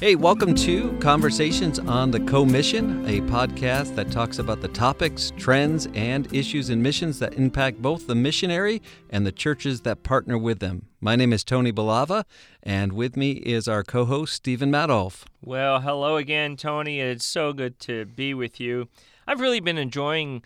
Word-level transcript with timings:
Hey, 0.00 0.14
welcome 0.14 0.54
to 0.54 0.96
Conversations 0.96 1.78
on 1.78 2.10
the 2.10 2.20
Co-Mission, 2.20 3.06
a 3.06 3.20
podcast 3.20 3.96
that 3.96 4.10
talks 4.10 4.38
about 4.38 4.62
the 4.62 4.68
topics, 4.68 5.30
trends, 5.36 5.88
and 5.92 6.26
issues 6.34 6.70
and 6.70 6.82
missions 6.82 7.18
that 7.18 7.34
impact 7.34 7.82
both 7.82 8.06
the 8.06 8.14
missionary 8.14 8.80
and 9.10 9.26
the 9.26 9.30
churches 9.30 9.82
that 9.82 10.02
partner 10.02 10.38
with 10.38 10.60
them. 10.60 10.86
My 11.02 11.16
name 11.16 11.34
is 11.34 11.44
Tony 11.44 11.70
Balava, 11.70 12.24
and 12.62 12.94
with 12.94 13.14
me 13.14 13.32
is 13.32 13.68
our 13.68 13.84
co-host 13.84 14.32
Stephen 14.32 14.72
Madoff. 14.72 15.24
Well, 15.44 15.80
hello 15.80 16.16
again, 16.16 16.56
Tony. 16.56 16.98
It's 16.98 17.26
so 17.26 17.52
good 17.52 17.78
to 17.80 18.06
be 18.06 18.32
with 18.32 18.58
you. 18.58 18.88
I've 19.26 19.40
really 19.40 19.60
been 19.60 19.76
enjoying 19.76 20.42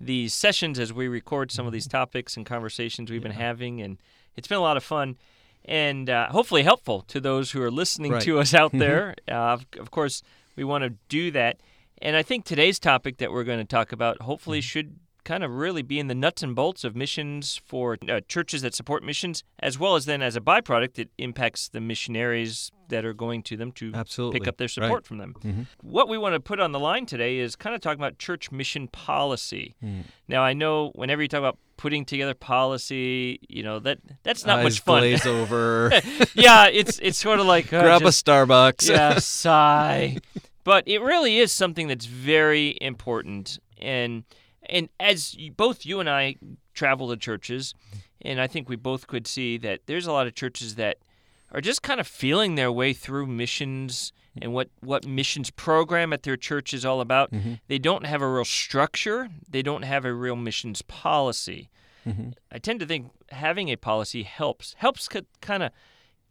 these 0.00 0.34
sessions 0.34 0.80
as 0.80 0.92
we 0.92 1.06
record 1.06 1.52
some 1.52 1.64
of 1.64 1.72
these 1.72 1.86
topics 1.86 2.36
and 2.36 2.44
conversations 2.44 3.08
we've 3.08 3.22
been 3.22 3.30
having, 3.30 3.80
and 3.80 3.98
it's 4.34 4.48
been 4.48 4.58
a 4.58 4.62
lot 4.62 4.76
of 4.76 4.82
fun 4.82 5.16
and 5.66 6.08
uh, 6.08 6.28
hopefully 6.28 6.62
helpful 6.62 7.02
to 7.08 7.20
those 7.20 7.50
who 7.50 7.60
are 7.62 7.70
listening 7.70 8.12
Right. 8.12 8.22
to 8.22 8.38
us 8.38 8.54
out 8.54 8.72
there. 8.74 9.14
uh, 9.28 9.32
of, 9.34 9.66
of 9.78 9.90
course, 9.90 10.22
we 10.56 10.64
want 10.64 10.84
to 10.84 10.90
do 11.08 11.30
that. 11.32 11.58
And 12.00 12.14
I 12.16 12.22
think 12.22 12.44
today's 12.44 12.78
topic 12.78 13.18
that 13.18 13.32
we're 13.32 13.44
going 13.44 13.58
to 13.58 13.64
talk 13.64 13.92
about 13.92 14.22
hopefully 14.22 14.60
should 14.60 14.96
kind 15.26 15.44
of 15.44 15.50
really 15.50 15.82
be 15.82 15.98
in 15.98 16.06
the 16.06 16.14
nuts 16.14 16.42
and 16.42 16.54
bolts 16.54 16.84
of 16.84 16.96
missions 16.96 17.60
for 17.66 17.98
uh, 18.08 18.20
churches 18.28 18.62
that 18.62 18.74
support 18.74 19.02
missions, 19.02 19.42
as 19.58 19.78
well 19.78 19.94
as 19.96 20.06
then 20.06 20.22
as 20.22 20.36
a 20.36 20.40
byproduct, 20.40 20.98
it 20.98 21.10
impacts 21.18 21.68
the 21.68 21.80
missionaries 21.80 22.70
that 22.88 23.04
are 23.04 23.12
going 23.12 23.42
to 23.42 23.56
them 23.56 23.72
to 23.72 23.92
Absolutely. 23.92 24.38
pick 24.38 24.48
up 24.48 24.56
their 24.56 24.66
Right. 24.66 24.70
support 24.86 25.04
from 25.04 25.18
them. 25.18 25.34
Mhm. 25.44 25.66
What 25.82 26.08
we 26.08 26.16
want 26.16 26.34
to 26.34 26.40
put 26.40 26.60
on 26.60 26.70
the 26.72 26.78
line 26.78 27.04
today 27.04 27.38
is 27.38 27.56
kind 27.56 27.74
of 27.74 27.80
talking 27.82 28.00
about 28.00 28.18
church 28.18 28.52
mission 28.52 28.86
policy. 28.88 29.74
Mm. 29.84 30.04
Now, 30.28 30.42
I 30.44 30.52
know 30.52 30.92
whenever 30.94 31.20
you 31.20 31.26
talk 31.28 31.40
about 31.40 31.58
putting 31.76 32.04
together 32.04 32.32
policy, 32.34 33.40
you 33.48 33.62
know 33.64 33.78
that 33.80 33.98
that's 34.22 34.46
not 34.46 34.60
Eyes 34.60 34.64
much 34.64 34.80
fun. 34.80 35.00
glaze 35.00 35.26
over. 35.26 35.90
yeah, 36.34 36.68
it's 36.68 36.98
it's 37.00 37.18
sort 37.18 37.40
of 37.40 37.46
like 37.46 37.72
uh, 37.72 37.82
Grab 37.82 38.02
just- 38.02 38.26
a 38.26 38.30
Starbucks. 38.30 38.88
yeah, 38.88 39.18
sigh. 39.50 40.18
But 40.64 40.84
it 40.86 41.00
really 41.00 41.38
is 41.38 41.52
something 41.52 41.88
that's 41.88 42.06
very 42.06 42.78
important, 42.80 43.58
and 43.80 44.24
and 44.68 44.88
as 45.00 45.34
you, 45.34 45.52
both 45.52 45.84
you 45.86 46.00
and 46.00 46.08
I 46.08 46.36
travel 46.74 47.08
to 47.08 47.16
churches, 47.16 47.74
and 48.22 48.40
I 48.40 48.46
think 48.46 48.68
we 48.68 48.76
both 48.76 49.06
could 49.06 49.26
see 49.26 49.56
that 49.58 49.80
there's 49.86 50.06
a 50.06 50.12
lot 50.12 50.26
of 50.26 50.34
churches 50.34 50.74
that 50.76 50.98
are 51.52 51.60
just 51.60 51.82
kind 51.82 52.00
of 52.00 52.06
feeling 52.06 52.54
their 52.56 52.72
way 52.72 52.92
through 52.92 53.26
missions 53.26 54.12
and 54.42 54.52
what 54.52 54.68
what 54.80 55.06
missions 55.06 55.50
program 55.50 56.12
at 56.12 56.22
their 56.24 56.36
church 56.36 56.74
is 56.74 56.84
all 56.84 57.00
about. 57.00 57.30
Mhm. 57.32 57.60
They 57.68 57.78
don't 57.78 58.04
have 58.04 58.20
a 58.22 58.28
real 58.28 58.44
structure. 58.44 59.30
They 59.48 59.62
don't 59.62 59.82
have 59.82 60.04
a 60.04 60.12
real 60.12 60.36
missions 60.36 60.82
policy. 60.82 61.70
Mhm. 62.06 62.34
I 62.52 62.58
tend 62.58 62.80
to 62.80 62.86
think 62.86 63.10
having 63.30 63.68
a 63.70 63.76
policy 63.76 64.22
helps 64.24 64.74
helps 64.78 65.08
kind 65.40 65.62
of 65.62 65.72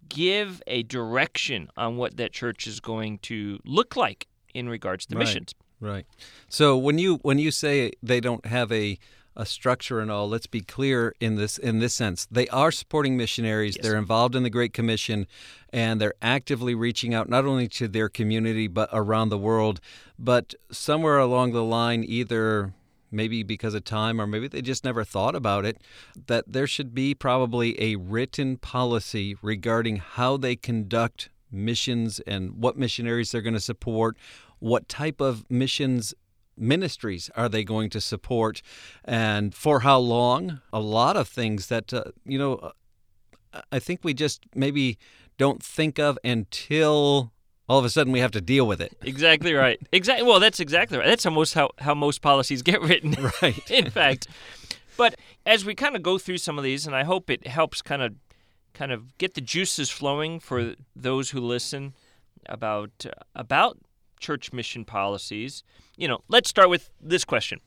give 0.08 0.61
a 0.67 0.83
direction 0.83 1.69
on 1.75 1.97
what 1.97 2.17
that 2.17 2.31
church 2.31 2.67
is 2.67 2.80
going 2.80 3.17
to 3.19 3.59
look 3.66 3.95
like 3.95 4.28
in 4.53 4.69
regards 4.69 5.06
to 5.08 5.16
Right. 5.16 5.25
missions. 5.25 5.53
Right. 5.80 6.06
So 6.48 6.78
when 6.78 6.98
you 6.98 7.16
when 7.22 7.40
you 7.40 7.52
say 7.52 7.92
they 8.02 8.20
don't 8.20 8.45
have 8.45 8.72
a 8.72 8.98
a 9.38 9.45
structure 9.45 10.00
and 10.00 10.09
all, 10.09 10.30
let's 10.30 10.48
be 10.48 10.62
clear 10.62 11.14
in 11.20 11.36
this 11.36 11.58
in 11.58 11.80
this 11.80 11.94
sense. 11.94 12.26
They 12.31 12.48
are 12.50 12.72
supporting 12.72 13.18
missionaries. 13.18 13.76
Yes. 13.76 13.84
They're 13.84 13.98
involved 13.98 14.36
in 14.36 14.44
the 14.44 14.50
Great 14.50 14.73
Commission 14.73 15.28
and 15.73 16.00
they're 16.00 16.14
actively 16.22 16.73
reaching 16.73 17.14
out 17.14 17.28
not 17.28 17.46
only 17.46 17.68
to 17.70 17.88
their 17.88 18.08
community 18.08 18.68
but 18.68 18.90
around 18.94 19.30
the 19.30 19.38
world. 19.38 19.81
But 20.18 20.56
somewhere 20.72 21.18
along 21.18 21.52
the 21.52 21.64
line 21.64 22.06
either 22.08 22.73
maybe 23.12 23.44
because 23.44 23.73
of 23.73 23.84
time 23.84 24.20
or 24.20 24.28
maybe 24.28 24.48
they 24.48 24.62
just 24.62 24.84
never 24.84 25.03
thought 25.03 25.36
about 25.36 25.66
it 25.66 25.78
that 26.28 26.44
there 26.48 26.68
should 26.68 26.94
be 26.94 27.14
probably 27.14 27.81
a 27.81 27.96
written 27.96 28.58
policy 28.58 29.36
regarding 29.42 29.97
how 29.97 30.38
they 30.38 30.56
conduct 30.56 31.30
missions 31.52 32.19
and 32.22 32.62
what 32.62 32.78
missionaries 32.78 33.31
they're 33.31 33.42
going 33.42 33.53
to 33.53 33.59
support 33.59 34.18
what 34.60 34.88
type 34.88 35.22
of 35.22 35.50
missions 35.50 36.14
ministries 36.58 37.30
are 37.36 37.50
they 37.50 37.64
going 37.64 37.90
to 37.90 38.00
support 38.00 38.62
and 39.04 39.54
for 39.54 39.82
how 39.82 39.98
long 40.00 40.62
a 40.72 40.80
lot 40.80 41.18
of 41.18 41.28
things 41.28 41.68
that 41.68 41.94
uh, 41.94 42.04
you 42.26 42.38
know 42.38 42.54
uh, 43.54 43.62
i 43.74 43.80
think 43.80 44.00
we 44.04 44.14
just 44.14 44.46
maybe 44.56 44.98
don't 45.38 45.62
think 45.62 46.00
of 46.00 46.18
until 46.24 47.34
all 47.68 47.80
of 47.80 47.84
a 47.84 47.90
sudden 47.90 48.14
we 48.14 48.20
have 48.20 48.32
to 48.32 48.42
deal 48.42 48.66
with 48.66 48.80
it 48.80 48.96
Exactly 49.02 49.54
right. 49.54 49.80
Exactly. 49.92 50.26
Well, 50.28 50.40
that's 50.40 50.60
exactly 50.60 50.98
right. 50.98 51.08
That's 51.08 51.26
almost 51.26 51.54
how, 51.54 51.72
how 51.80 51.96
most 51.96 52.22
policies 52.22 52.62
get 52.62 52.82
written. 52.82 53.16
right 53.42 53.72
in 53.72 53.90
fact. 53.90 54.28
But 54.98 55.16
as 55.46 55.66
we 55.66 55.76
kind 55.76 55.96
of 55.96 56.04
go 56.04 56.18
through 56.18 56.38
some 56.38 56.58
of 56.58 56.64
these, 56.64 56.86
and 56.86 56.96
I 56.96 57.04
hope 57.04 57.30
it 57.30 57.48
helps 57.48 57.82
kind 57.82 58.02
of 58.02 58.14
kind 58.74 58.92
of 58.92 59.18
get 59.18 59.34
the 59.34 59.42
juices 59.42 59.90
flowing 59.90 60.40
for 60.40 60.76
those 60.96 61.32
who 61.32 61.40
listen 61.40 61.94
about 62.48 63.06
about 63.34 63.78
church 64.20 64.53
mission 64.53 64.86
policies. 64.86 65.64
You 65.98 66.08
know, 66.08 66.20
let's 66.28 66.50
start 66.50 66.70
with 66.70 66.90
this 67.02 67.26
question: 67.26 67.59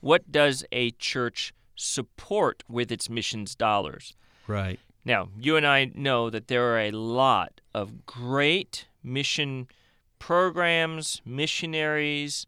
What 0.00 0.30
does 0.30 0.64
a 0.72 0.90
church 0.92 1.52
support 1.74 2.62
with 2.68 2.92
its 2.92 3.08
missions 3.08 3.54
dollars? 3.54 4.14
right 4.46 4.78
Now, 5.04 5.28
you 5.38 5.56
and 5.56 5.66
I 5.66 5.90
know 5.94 6.28
that 6.30 6.48
there 6.48 6.74
are 6.74 6.80
a 6.80 6.90
lot 6.90 7.60
of 7.74 8.04
great 8.06 8.86
mission 9.02 9.68
programs, 10.18 11.22
missionaries, 11.24 12.46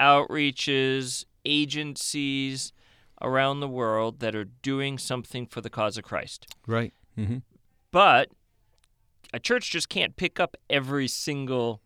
outreaches, 0.00 1.24
agencies 1.44 2.72
around 3.20 3.60
the 3.60 3.68
world 3.68 4.18
that 4.18 4.34
are 4.34 4.44
doing 4.44 4.98
something 4.98 5.46
for 5.46 5.60
the 5.60 5.70
cause 5.70 5.96
of 5.96 6.04
Christ. 6.04 6.46
right 6.66 6.92
Mm-hmm. 7.18 7.38
But 7.90 8.30
a 9.34 9.38
church 9.38 9.70
just 9.70 9.88
can't 9.90 10.16
pick 10.16 10.40
up 10.40 10.56
every 10.70 11.06
single 11.06 11.81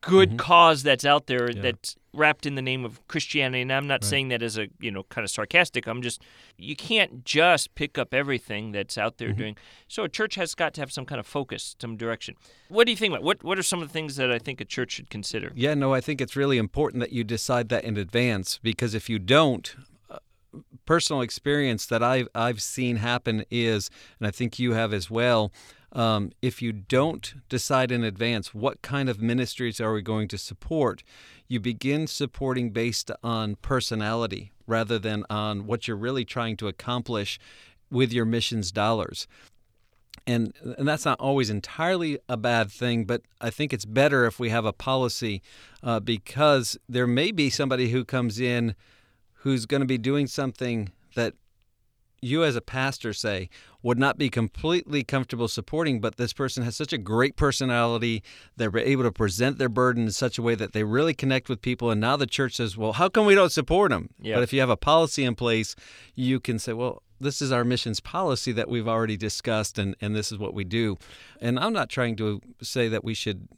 good 0.00 0.30
Mhm. 0.32 0.38
cause 0.38 0.82
that's 0.82 1.04
out 1.04 1.26
there 1.26 1.50
Yeah. 1.50 1.60
that's 1.62 1.96
wrapped 2.12 2.44
in 2.46 2.54
the 2.54 2.62
name 2.62 2.84
of 2.84 3.06
Christianity. 3.06 3.60
And 3.62 3.72
I'm 3.72 3.86
not 3.86 4.02
Right. 4.02 4.08
saying 4.10 4.28
that 4.28 4.42
as 4.42 4.58
a, 4.58 4.68
you 4.80 4.90
know, 4.90 5.02
kind 5.04 5.24
of 5.24 5.30
sarcastic. 5.30 5.86
I'm 5.86 6.02
just 6.02 6.22
you 6.56 6.74
can't 6.74 7.24
just 7.24 7.74
pick 7.74 7.96
up 7.98 8.12
everything 8.14 8.72
that's 8.72 8.96
out 8.98 9.18
there 9.18 9.30
Mhm. 9.30 9.36
doing. 9.36 9.56
So 9.88 10.04
a 10.04 10.08
church 10.08 10.34
has 10.36 10.54
got 10.54 10.74
to 10.74 10.80
have 10.80 10.90
some 10.90 11.04
kind 11.06 11.18
of 11.20 11.26
focus, 11.26 11.76
some 11.80 11.96
direction. 11.96 12.34
What 12.68 12.84
do 12.86 12.92
you 12.92 12.96
think 12.96 13.12
about 13.12 13.22
what 13.22 13.44
what 13.44 13.58
are 13.58 13.62
some 13.62 13.82
of 13.82 13.88
the 13.88 13.92
things 13.92 14.16
that 14.16 14.30
I 14.32 14.38
think 14.38 14.60
a 14.60 14.64
church 14.64 14.92
should 14.92 15.10
consider? 15.10 15.52
Yeah, 15.54 15.74
no, 15.74 15.92
I 15.94 16.00
think 16.00 16.20
it's 16.20 16.34
really 16.36 16.58
important 16.58 17.00
that 17.00 17.12
you 17.12 17.22
decide 17.22 17.68
that 17.68 17.84
in 17.84 17.96
advance 17.96 18.58
because 18.62 18.94
if 18.94 19.08
you 19.10 19.18
don't, 19.18 19.74
uh, 20.10 20.18
personal 20.86 21.20
experience 21.22 21.86
that 21.86 22.02
I've 22.02 22.28
I've 22.34 22.60
seen 22.62 22.96
happen 22.96 23.44
is, 23.50 23.90
and 24.18 24.26
I 24.26 24.30
think 24.30 24.58
you 24.58 24.72
have 24.72 24.92
as 24.92 25.10
well. 25.10 25.52
Um, 25.92 26.30
if 26.40 26.62
you 26.62 26.72
don't 26.72 27.34
decide 27.48 27.90
in 27.90 28.04
advance 28.04 28.54
what 28.54 28.80
kind 28.82 29.08
of 29.08 29.20
ministries 29.20 29.80
are 29.80 29.92
we 29.92 30.02
going 30.02 30.28
to 30.28 30.38
support, 30.38 31.02
you 31.48 31.58
begin 31.58 32.06
supporting 32.06 32.70
based 32.70 33.10
on 33.24 33.56
personality 33.56 34.52
rather 34.66 34.98
than 34.98 35.24
on 35.28 35.66
what 35.66 35.88
you're 35.88 35.96
really 35.96 36.24
trying 36.24 36.56
to 36.58 36.68
accomplish 36.68 37.40
with 37.90 38.12
your 38.12 38.24
missions 38.24 38.70
dollars. 38.70 39.26
And 40.26 40.52
and 40.78 40.86
that's 40.86 41.04
not 41.04 41.18
always 41.18 41.50
entirely 41.50 42.18
a 42.28 42.36
bad 42.36 42.70
thing, 42.70 43.04
but 43.04 43.22
I 43.40 43.50
think 43.50 43.72
it's 43.72 43.84
better 43.84 44.26
if 44.26 44.38
we 44.38 44.50
have 44.50 44.64
a 44.64 44.72
policy 44.72 45.42
uh, 45.82 45.98
because 45.98 46.78
there 46.88 47.06
may 47.06 47.32
be 47.32 47.50
somebody 47.50 47.90
who 47.90 48.04
comes 48.04 48.38
in 48.38 48.76
who's 49.42 49.66
going 49.66 49.80
to 49.80 49.86
be 49.86 49.98
doing 49.98 50.26
something 50.26 50.90
that 51.14 51.34
you 52.22 52.44
as 52.44 52.56
a 52.56 52.60
pastor 52.60 53.12
say 53.12 53.48
would 53.82 53.98
not 53.98 54.18
be 54.18 54.28
completely 54.28 55.02
comfortable 55.02 55.48
supporting 55.48 56.00
but 56.00 56.16
this 56.16 56.32
person 56.32 56.62
has 56.62 56.76
such 56.76 56.92
a 56.92 56.98
great 56.98 57.34
personality. 57.36 58.22
They're 58.56 58.76
able 58.76 59.04
to 59.04 59.12
present 59.12 59.58
their 59.58 59.68
burden 59.68 60.04
in 60.04 60.12
such 60.12 60.36
a 60.38 60.42
way 60.42 60.54
that 60.54 60.72
they 60.72 60.84
really 60.84 61.14
connect 61.14 61.48
with 61.48 61.62
people 61.62 61.90
and 61.90 62.00
now 62.00 62.16
the 62.16 62.26
church 62.26 62.56
says 62.56 62.76
well 62.76 62.92
how 62.92 63.08
come 63.08 63.26
we 63.26 63.34
don't 63.34 63.52
support 63.52 63.90
them 63.90 64.10
Yeah. 64.20 64.34
but 64.36 64.42
if 64.42 64.52
you 64.52 64.60
have 64.60 64.70
a 64.70 64.76
policy 64.76 65.24
in 65.24 65.34
place 65.34 65.74
you 66.14 66.40
can 66.40 66.58
say 66.58 66.72
well 66.74 67.02
this 67.20 67.42
is 67.42 67.52
our 67.52 67.64
missions 67.64 68.00
policy 68.00 68.50
that 68.52 68.68
we've 68.68 68.88
already 68.88 69.16
discussed 69.16 69.78
and, 69.78 69.94
and 70.00 70.16
this 70.16 70.32
is 70.32 70.38
what 70.38 70.54
we 70.54 70.64
do. 70.64 70.96
And 71.40 71.58
i'm 71.58 71.72
not 71.72 71.88
trying 71.90 72.16
to 72.16 72.40
say 72.62 72.88
that 72.88 73.04
we 73.04 73.14
should 73.14 73.48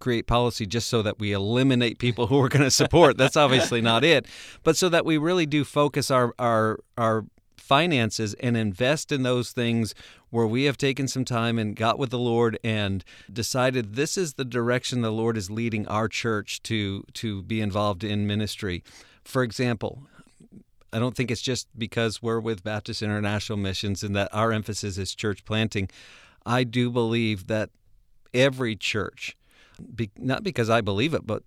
create 0.00 0.26
policy 0.26 0.66
just 0.66 0.88
so 0.88 1.00
that 1.02 1.20
we 1.20 1.30
eliminate 1.30 1.98
people 2.00 2.26
who 2.26 2.38
we're 2.40 2.48
going 2.48 2.64
to 2.64 2.72
support. 2.72 3.16
That's 3.16 3.36
obviously 3.36 3.80
not 3.80 4.02
it. 4.02 4.26
But 4.64 4.76
so 4.76 4.88
that 4.88 5.04
we 5.04 5.16
really 5.16 5.46
do 5.46 5.62
focus 5.64 6.10
our 6.10 6.34
our 6.40 6.80
our 6.98 7.24
finances 7.72 8.34
and 8.34 8.54
invest 8.54 9.10
in 9.10 9.22
those 9.22 9.50
things 9.50 9.94
where 10.28 10.46
we 10.46 10.64
have 10.64 10.76
taken 10.76 11.08
some 11.08 11.24
time 11.24 11.58
and 11.58 11.74
got 11.74 11.98
with 11.98 12.10
the 12.10 12.18
Lord 12.18 12.58
and 12.62 13.02
decided 13.32 13.94
this 13.94 14.18
is 14.18 14.34
the 14.34 14.44
direction 14.44 15.00
the 15.00 15.10
Lord 15.10 15.38
is 15.38 15.50
leading 15.50 15.88
our 15.88 16.06
church 16.06 16.62
to 16.64 17.02
to 17.14 17.42
be 17.44 17.62
involved 17.62 18.04
in 18.04 18.26
ministry. 18.26 18.82
For 19.24 19.42
example, 19.42 20.02
I 20.92 20.98
don't 20.98 21.16
think 21.16 21.30
it's 21.30 21.40
just 21.40 21.66
because 21.78 22.20
we're 22.22 22.40
with 22.40 22.62
Baptist 22.62 23.00
International 23.00 23.56
Missions 23.56 24.02
and 24.02 24.14
that 24.16 24.28
our 24.34 24.52
emphasis 24.52 24.98
is 24.98 25.14
church 25.14 25.42
planting. 25.46 25.88
I 26.44 26.64
do 26.64 26.90
believe 26.90 27.46
that 27.46 27.70
every 28.34 28.76
church, 28.76 29.34
not 30.18 30.42
because 30.42 30.68
I 30.68 30.82
believe 30.82 31.14
it, 31.14 31.26
but 31.26 31.42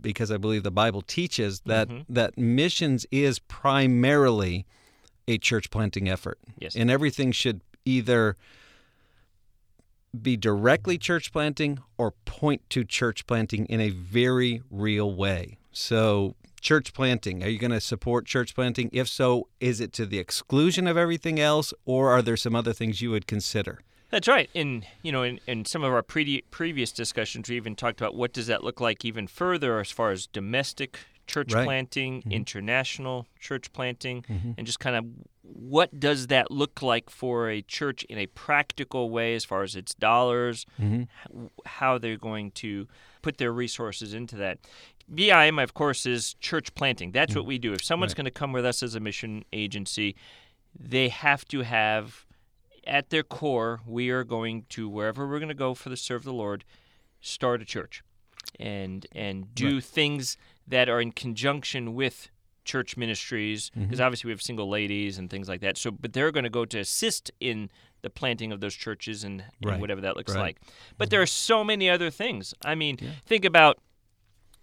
because 0.00 0.32
I 0.32 0.38
believe 0.38 0.64
the 0.64 0.72
Bible 0.72 1.02
teaches 1.02 1.60
that 1.66 1.88
Mhm. 1.88 2.04
that 2.08 2.36
missions 2.36 3.06
is 3.12 3.38
primarily 3.38 4.66
a 5.28 5.38
church 5.38 5.70
planting 5.70 6.08
effort, 6.08 6.38
Yes. 6.58 6.74
and 6.74 6.90
everything 6.90 7.30
should 7.30 7.60
either 7.84 8.34
be 10.20 10.36
directly 10.36 10.98
church 10.98 11.30
planting 11.32 11.78
or 11.98 12.12
point 12.24 12.62
to 12.70 12.82
church 12.84 13.26
planting 13.26 13.66
in 13.66 13.80
a 13.80 13.90
very 13.90 14.62
real 14.70 15.14
way. 15.14 15.58
So, 15.70 16.34
church 16.60 16.92
planting, 16.92 17.44
are 17.44 17.48
you 17.48 17.58
going 17.58 17.70
to 17.70 17.80
support 17.80 18.24
church 18.26 18.54
planting? 18.54 18.88
If 18.92 19.06
so, 19.06 19.48
is 19.60 19.80
it 19.80 19.92
to 19.92 20.06
the 20.06 20.18
exclusion 20.18 20.86
of 20.88 20.96
everything 20.96 21.38
else, 21.38 21.72
or 21.84 22.10
are 22.10 22.22
there 22.22 22.36
some 22.36 22.56
other 22.56 22.72
things 22.72 23.00
you 23.02 23.10
would 23.10 23.26
consider? 23.26 23.80
That's 24.10 24.26
right. 24.26 24.48
And, 24.54 24.86
you 25.02 25.12
know, 25.12 25.22
in, 25.22 25.38
in 25.46 25.66
some 25.66 25.84
of 25.84 25.92
our 25.92 26.02
pre- 26.02 26.42
previous 26.50 26.90
discussions, 26.90 27.48
we 27.50 27.56
even 27.56 27.76
talked 27.76 28.00
about 28.00 28.14
what 28.14 28.32
does 28.32 28.46
that 28.46 28.64
look 28.64 28.80
like 28.80 29.04
even 29.04 29.26
further 29.26 29.78
as 29.78 29.90
far 29.90 30.10
as 30.10 30.26
domestic 30.26 30.98
church 31.28 31.54
right. 31.54 31.64
planting, 31.64 32.20
mm-hmm. 32.20 32.32
international 32.32 33.26
church 33.38 33.72
planting, 33.72 34.22
mm-hmm. 34.22 34.52
and 34.58 34.66
just 34.66 34.80
kind 34.80 34.96
of 34.96 35.04
what 35.42 35.98
does 35.98 36.26
that 36.26 36.50
look 36.50 36.82
like 36.82 37.08
for 37.08 37.48
a 37.48 37.62
church 37.62 38.02
in 38.04 38.18
a 38.18 38.26
practical 38.26 39.10
way 39.10 39.34
as 39.34 39.44
far 39.44 39.62
as 39.62 39.76
its 39.76 39.94
dollars, 39.94 40.66
mm-hmm. 40.80 41.46
how 41.64 41.98
they're 41.98 42.16
going 42.16 42.50
to 42.50 42.88
put 43.22 43.38
their 43.38 43.52
resources 43.52 44.12
into 44.12 44.36
that. 44.36 44.58
BIM, 45.12 45.58
of 45.58 45.72
course, 45.72 46.04
is 46.04 46.34
church 46.34 46.74
planting. 46.74 47.12
That's 47.12 47.34
what 47.34 47.46
we 47.46 47.58
do. 47.58 47.72
If 47.72 47.82
someone's 47.82 48.10
right. 48.10 48.16
going 48.16 48.24
to 48.26 48.30
come 48.30 48.52
with 48.52 48.66
us 48.66 48.82
as 48.82 48.94
a 48.94 49.00
mission 49.00 49.44
agency, 49.52 50.16
they 50.78 51.08
have 51.08 51.46
to 51.48 51.62
have 51.62 52.26
at 52.86 53.10
their 53.10 53.22
core, 53.22 53.80
we 53.86 54.10
are 54.10 54.24
going 54.24 54.64
to 54.70 54.88
wherever 54.88 55.26
we're 55.26 55.38
going 55.38 55.48
to 55.48 55.54
go 55.54 55.74
for 55.74 55.88
the 55.88 55.96
serve 55.96 56.22
of 56.22 56.24
the 56.24 56.32
Lord, 56.32 56.64
start 57.20 57.62
a 57.62 57.64
church, 57.64 58.02
and 58.58 59.06
and 59.12 59.54
do 59.54 59.74
right. 59.74 59.84
things 59.84 60.36
that 60.68 60.88
are 60.88 61.00
in 61.00 61.12
conjunction 61.12 61.94
with 61.94 62.30
church 62.64 62.96
ministries. 62.96 63.70
Because 63.70 63.86
mm-hmm. 63.88 64.02
obviously 64.02 64.28
we 64.28 64.32
have 64.32 64.42
single 64.42 64.68
ladies 64.68 65.18
and 65.18 65.30
things 65.30 65.48
like 65.48 65.60
that. 65.62 65.76
So, 65.78 65.90
but 65.90 66.12
they're 66.12 66.30
going 66.30 66.44
to 66.44 66.50
go 66.50 66.64
to 66.66 66.78
assist 66.78 67.30
in 67.40 67.70
the 68.02 68.10
planting 68.10 68.52
of 68.52 68.60
those 68.60 68.74
churches 68.74 69.24
and, 69.24 69.42
right. 69.64 69.72
and 69.72 69.80
whatever 69.80 70.02
that 70.02 70.16
looks 70.16 70.34
right. 70.34 70.40
like. 70.40 70.60
But 70.96 71.06
mm-hmm. 71.06 71.10
there 71.10 71.22
are 71.22 71.26
so 71.26 71.64
many 71.64 71.90
other 71.90 72.10
things. 72.10 72.54
I 72.64 72.74
mean, 72.74 72.98
yeah. 73.00 73.10
think 73.26 73.44
about 73.44 73.78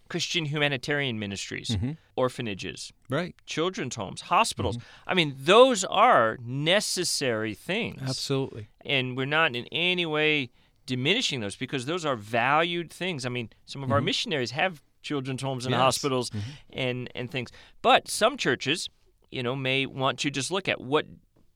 Christian 0.08 0.46
humanitarian 0.46 1.18
ministries, 1.18 1.70
mm-hmm. 1.70 1.94
orphanages, 2.16 2.94
right, 3.10 3.36
children's 3.48 3.96
homes, 3.96 4.22
hospitals. 4.22 4.78
Mm-hmm. 4.78 5.10
I 5.10 5.14
mean, 5.16 5.36
those 5.38 5.84
are 5.84 6.38
necessary 6.44 7.56
things. 7.56 8.02
Absolutely. 8.04 8.70
And 8.86 9.18
we're 9.18 9.26
not 9.26 9.56
in 9.56 9.66
any 9.72 10.06
way 10.06 10.52
diminishing 10.86 11.40
those 11.40 11.56
because 11.56 11.88
those 11.88 12.06
are 12.06 12.16
valued 12.16 12.94
things. 12.94 13.26
I 13.26 13.30
mean, 13.30 13.50
some 13.66 13.84
of 13.84 13.92
our 13.92 13.98
Mm-hmm. 13.98 14.06
missionaries 14.06 14.52
have 14.52 14.84
children's 15.06 15.42
homes 15.42 15.66
and 15.66 15.72
Yes. 15.74 15.80
hospitals 15.82 16.30
Mhm. 16.32 16.42
and 16.74 17.10
and 17.16 17.32
things. 17.32 17.52
But 17.82 18.10
some 18.10 18.36
churches, 18.38 18.90
you 19.32 19.42
know, 19.44 19.56
may 19.56 19.86
want 19.86 20.20
to 20.20 20.30
just 20.32 20.52
look 20.52 20.68
at 20.68 20.82
what 20.82 21.06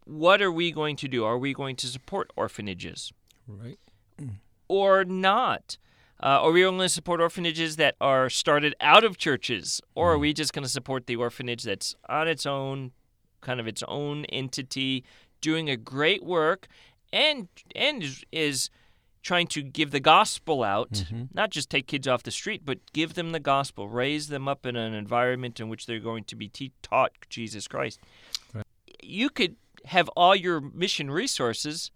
what 0.05 0.41
are 0.41 0.51
we 0.51 0.71
going 0.71 0.95
to 0.95 1.07
do? 1.07 1.23
Are 1.25 1.37
we 1.37 1.53
going 1.53 1.75
to 1.77 1.87
support 1.87 2.31
orphanages 2.35 3.11
Right. 3.47 3.77
or 4.67 5.03
not? 5.05 5.77
Uh, 6.21 6.41
are 6.43 6.51
we 6.51 6.65
only 6.65 6.79
going 6.79 6.85
to 6.87 6.93
support 6.93 7.21
orphanages 7.21 7.75
that 7.77 7.95
are 8.01 8.29
started 8.29 8.73
out 8.81 9.03
of 9.03 9.17
churches, 9.17 9.81
or 9.95 10.13
are 10.13 10.17
we 10.17 10.33
just 10.33 10.51
going 10.51 10.63
to 10.63 10.69
support 10.69 11.05
the 11.07 11.15
orphanage 11.15 11.63
that's 11.63 11.95
on 12.09 12.27
its 12.27 12.45
own, 12.45 12.91
kind 13.41 13.59
of 13.59 13.67
its 13.67 13.83
own 13.87 14.25
entity, 14.25 15.03
doing 15.41 15.69
a 15.69 15.77
great 15.77 16.23
work, 16.23 16.67
and 17.13 17.47
and 17.75 18.03
is, 18.03 18.23
is 18.31 18.69
trying 19.21 19.47
to 19.47 19.61
give 19.61 19.91
the 19.91 19.99
gospel 19.99 20.63
out, 20.63 20.91
Mhm. 20.91 21.27
not 21.33 21.49
just 21.49 21.69
take 21.69 21.87
kids 21.87 22.07
off 22.07 22.23
the 22.23 22.31
street, 22.31 22.61
but 22.65 22.79
give 22.93 23.15
them 23.15 23.31
the 23.31 23.39
gospel, 23.39 23.87
raise 23.89 24.27
them 24.29 24.47
up 24.47 24.65
in 24.65 24.75
an 24.75 24.93
environment 24.93 25.59
in 25.59 25.67
which 25.69 25.85
they're 25.85 25.99
going 25.99 26.23
to 26.25 26.35
be 26.35 26.47
te- 26.47 26.71
taught 26.81 27.11
Jesus 27.29 27.67
Christ. 27.67 27.99
Right. 28.53 28.65
You 29.03 29.29
could 29.29 29.55
have 29.85 30.07
all 30.09 30.35
your 30.35 30.59
mission 30.61 31.11
resources 31.11 31.91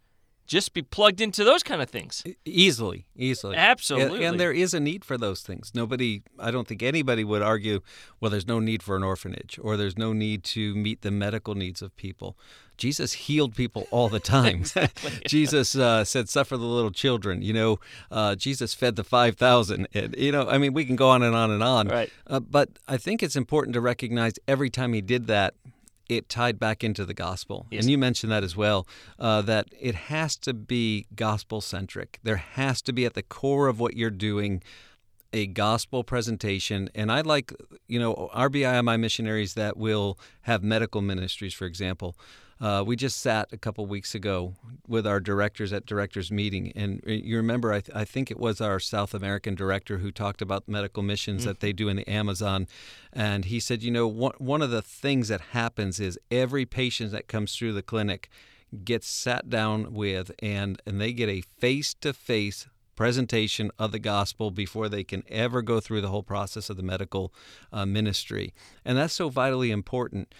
just 0.53 0.73
be 0.73 0.83
plugged 0.83 1.19
into 1.19 1.43
those 1.43 1.63
kind 1.63 1.81
of 1.81 1.89
things. 1.89 2.23
Easily, 2.45 3.07
easily. 3.15 3.55
Absolutely. 3.57 4.17
And, 4.17 4.33
and 4.33 4.39
there 4.39 4.51
is 4.51 4.75
a 4.75 4.79
need 4.79 5.03
for 5.03 5.17
those 5.17 5.41
things. 5.41 5.71
Nobody, 5.73 6.21
I 6.37 6.51
don't 6.51 6.67
think 6.67 6.83
anybody 6.83 7.23
would 7.23 7.41
argue, 7.41 7.79
well, 8.19 8.29
there's 8.29 8.47
no 8.47 8.59
need 8.59 8.83
for 8.83 8.95
an 8.95 9.03
orphanage 9.03 9.59
or 9.63 9.77
there's 9.77 9.97
no 9.97 10.13
need 10.13 10.43
to 10.43 10.75
meet 10.75 11.01
the 11.01 11.09
medical 11.09 11.55
needs 11.55 11.81
of 11.81 11.95
people. 11.97 12.37
Jesus 12.77 13.13
healed 13.13 13.55
people 13.55 13.87
all 13.89 14.09
the 14.09 14.19
time. 14.37 14.65
Jesus 15.27 15.75
uh, 15.75 16.03
said, 16.03 16.29
suffer 16.29 16.55
the 16.55 16.65
little 16.65 16.91
children. 16.91 17.41
You 17.41 17.53
know, 17.53 17.79
uh, 18.11 18.35
Jesus 18.35 18.75
fed 18.75 18.95
the 18.95 19.03
5,000. 19.03 19.87
And, 19.91 20.15
you 20.15 20.31
know, 20.31 20.47
I 20.47 20.59
mean, 20.59 20.73
we 20.73 20.85
can 20.85 20.95
go 20.95 21.09
on 21.09 21.23
and 21.23 21.35
on 21.35 21.49
and 21.49 21.63
on. 21.63 21.87
Right. 21.87 22.11
Uh, 22.27 22.39
but 22.39 22.69
I 22.87 22.97
think 22.97 23.23
it's 23.23 23.35
important 23.35 23.73
to 23.73 23.81
recognize 23.81 24.33
every 24.47 24.69
time 24.69 24.93
he 24.93 25.01
did 25.01 25.25
that, 25.27 25.55
it 26.09 26.29
tied 26.29 26.59
back 26.59 26.83
into 26.83 27.05
the 27.05 27.13
gospel. 27.13 27.67
Yes. 27.71 27.83
And 27.83 27.91
you 27.91 27.97
mentioned 27.97 28.31
that 28.31 28.43
as 28.43 28.55
well, 28.55 28.87
uh, 29.19 29.41
that 29.43 29.67
it 29.79 29.95
has 29.95 30.35
to 30.37 30.53
be 30.53 31.07
gospel 31.15 31.61
centric. 31.61 32.19
There 32.23 32.37
has 32.37 32.81
to 32.83 32.93
be 32.93 33.05
at 33.05 33.13
the 33.13 33.23
core 33.23 33.67
of 33.67 33.79
what 33.79 33.95
you're 33.95 34.09
doing 34.09 34.61
a 35.33 35.47
gospel 35.47 36.03
presentation. 36.03 36.89
And 36.93 37.11
I 37.11 37.21
like, 37.21 37.53
you 37.87 37.99
know, 37.99 38.29
our 38.33 38.49
BIMI 38.49 38.99
missionaries 38.99 39.55
that 39.55 39.75
will 39.75 40.19
have 40.41 40.63
medical 40.63 41.01
ministries, 41.01 41.53
for 41.53 41.65
example. 41.65 42.15
Uh, 42.63 42.81
we 42.81 42.95
just 42.95 43.19
sat 43.19 43.49
a 43.51 43.57
couple 43.57 43.85
weeks 43.85 44.15
ago 44.15 44.53
with 44.87 45.05
our 45.05 45.19
directors 45.19 45.73
at 45.73 45.85
directors 45.85 46.31
meeting, 46.31 46.71
and 46.77 47.01
you 47.05 47.35
remember 47.35 47.73
I, 47.73 47.81
th- 47.81 47.93
I 47.93 48.05
think 48.05 48.31
it 48.31 48.39
was 48.39 48.61
our 48.61 48.79
South 48.79 49.13
American 49.13 49.53
director 49.53 49.97
who 49.97 50.13
talked 50.13 50.41
about 50.41 50.65
the 50.65 50.71
medical 50.71 51.03
missions 51.03 51.41
mm-hmm. 51.41 51.49
that 51.49 51.59
they 51.59 51.73
do 51.73 51.89
in 51.89 51.97
the 51.97 52.09
Amazon, 52.09 52.69
and 53.11 53.43
he 53.43 53.59
said, 53.59 53.83
you 53.83 53.91
know, 53.91 54.07
one 54.07 54.31
one 54.37 54.61
of 54.61 54.71
the 54.71 54.81
things 54.81 55.27
that 55.27 55.41
happens 55.51 55.99
is 55.99 56.17
every 56.31 56.65
patient 56.65 57.11
that 57.11 57.27
comes 57.27 57.53
through 57.53 57.73
the 57.73 57.81
clinic 57.81 58.29
gets 58.85 59.09
sat 59.09 59.49
down 59.49 59.93
with, 59.93 60.31
and 60.39 60.81
and 60.85 61.01
they 61.01 61.11
get 61.11 61.27
a 61.27 61.41
face 61.41 61.93
to 61.95 62.13
face 62.13 62.69
presentation 62.95 63.71
of 63.77 63.91
the 63.91 63.99
gospel 63.99 64.51
before 64.51 64.87
they 64.87 65.03
can 65.03 65.23
ever 65.27 65.61
go 65.61 65.81
through 65.81 65.99
the 65.99 66.07
whole 66.07 66.23
process 66.23 66.69
of 66.69 66.77
the 66.77 66.83
medical 66.83 67.33
uh, 67.73 67.85
ministry, 67.85 68.53
and 68.85 68.97
that's 68.97 69.15
so 69.15 69.27
vitally 69.27 69.69
important 69.69 70.33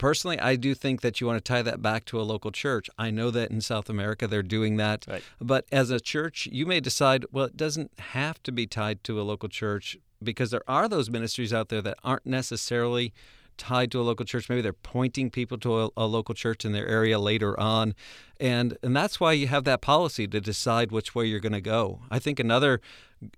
personally, 0.00 0.40
I 0.40 0.56
do 0.56 0.74
think 0.74 1.02
that 1.02 1.20
you 1.20 1.26
want 1.26 1.44
to 1.44 1.52
tie 1.52 1.62
that 1.62 1.82
back 1.82 2.06
to 2.06 2.20
a 2.20 2.22
local 2.22 2.50
church. 2.50 2.88
I 2.98 3.10
know 3.10 3.30
that 3.30 3.50
in 3.50 3.60
South 3.60 3.90
America 3.90 4.26
they're 4.26 4.42
doing 4.42 4.78
that. 4.78 5.04
Right. 5.06 5.22
But 5.40 5.66
as 5.70 5.90
a 5.90 6.00
church, 6.00 6.48
you 6.50 6.64
may 6.64 6.80
decide, 6.80 7.26
well, 7.30 7.44
it 7.44 7.56
doesn't 7.56 7.92
have 7.98 8.42
to 8.44 8.50
be 8.50 8.66
tied 8.66 9.04
to 9.04 9.20
a 9.20 9.22
local 9.22 9.50
church 9.50 9.98
because 10.22 10.50
there 10.50 10.62
are 10.66 10.88
those 10.88 11.10
ministries 11.10 11.52
out 11.52 11.68
there 11.68 11.82
that 11.82 11.98
aren't 12.02 12.24
necessarily 12.24 13.12
tied 13.58 13.92
to 13.92 14.00
a 14.00 14.02
local 14.02 14.24
church. 14.24 14.48
Maybe 14.48 14.62
they're 14.62 14.72
pointing 14.72 15.28
people 15.28 15.58
to 15.58 15.82
a, 15.82 15.90
a, 15.98 16.06
local 16.06 16.34
church 16.34 16.64
in 16.64 16.72
their 16.72 16.88
area 16.88 17.18
later 17.18 17.58
on. 17.60 17.94
And 18.40 18.78
and 18.82 18.96
that's 18.96 19.20
why 19.20 19.32
you 19.32 19.48
have 19.48 19.64
that 19.64 19.82
policy 19.82 20.26
to 20.28 20.40
decide 20.40 20.90
which 20.90 21.14
way 21.14 21.26
you're 21.26 21.40
going 21.40 21.52
to 21.52 21.60
go. 21.60 22.00
I 22.10 22.18
think 22.18 22.40
another 22.40 22.80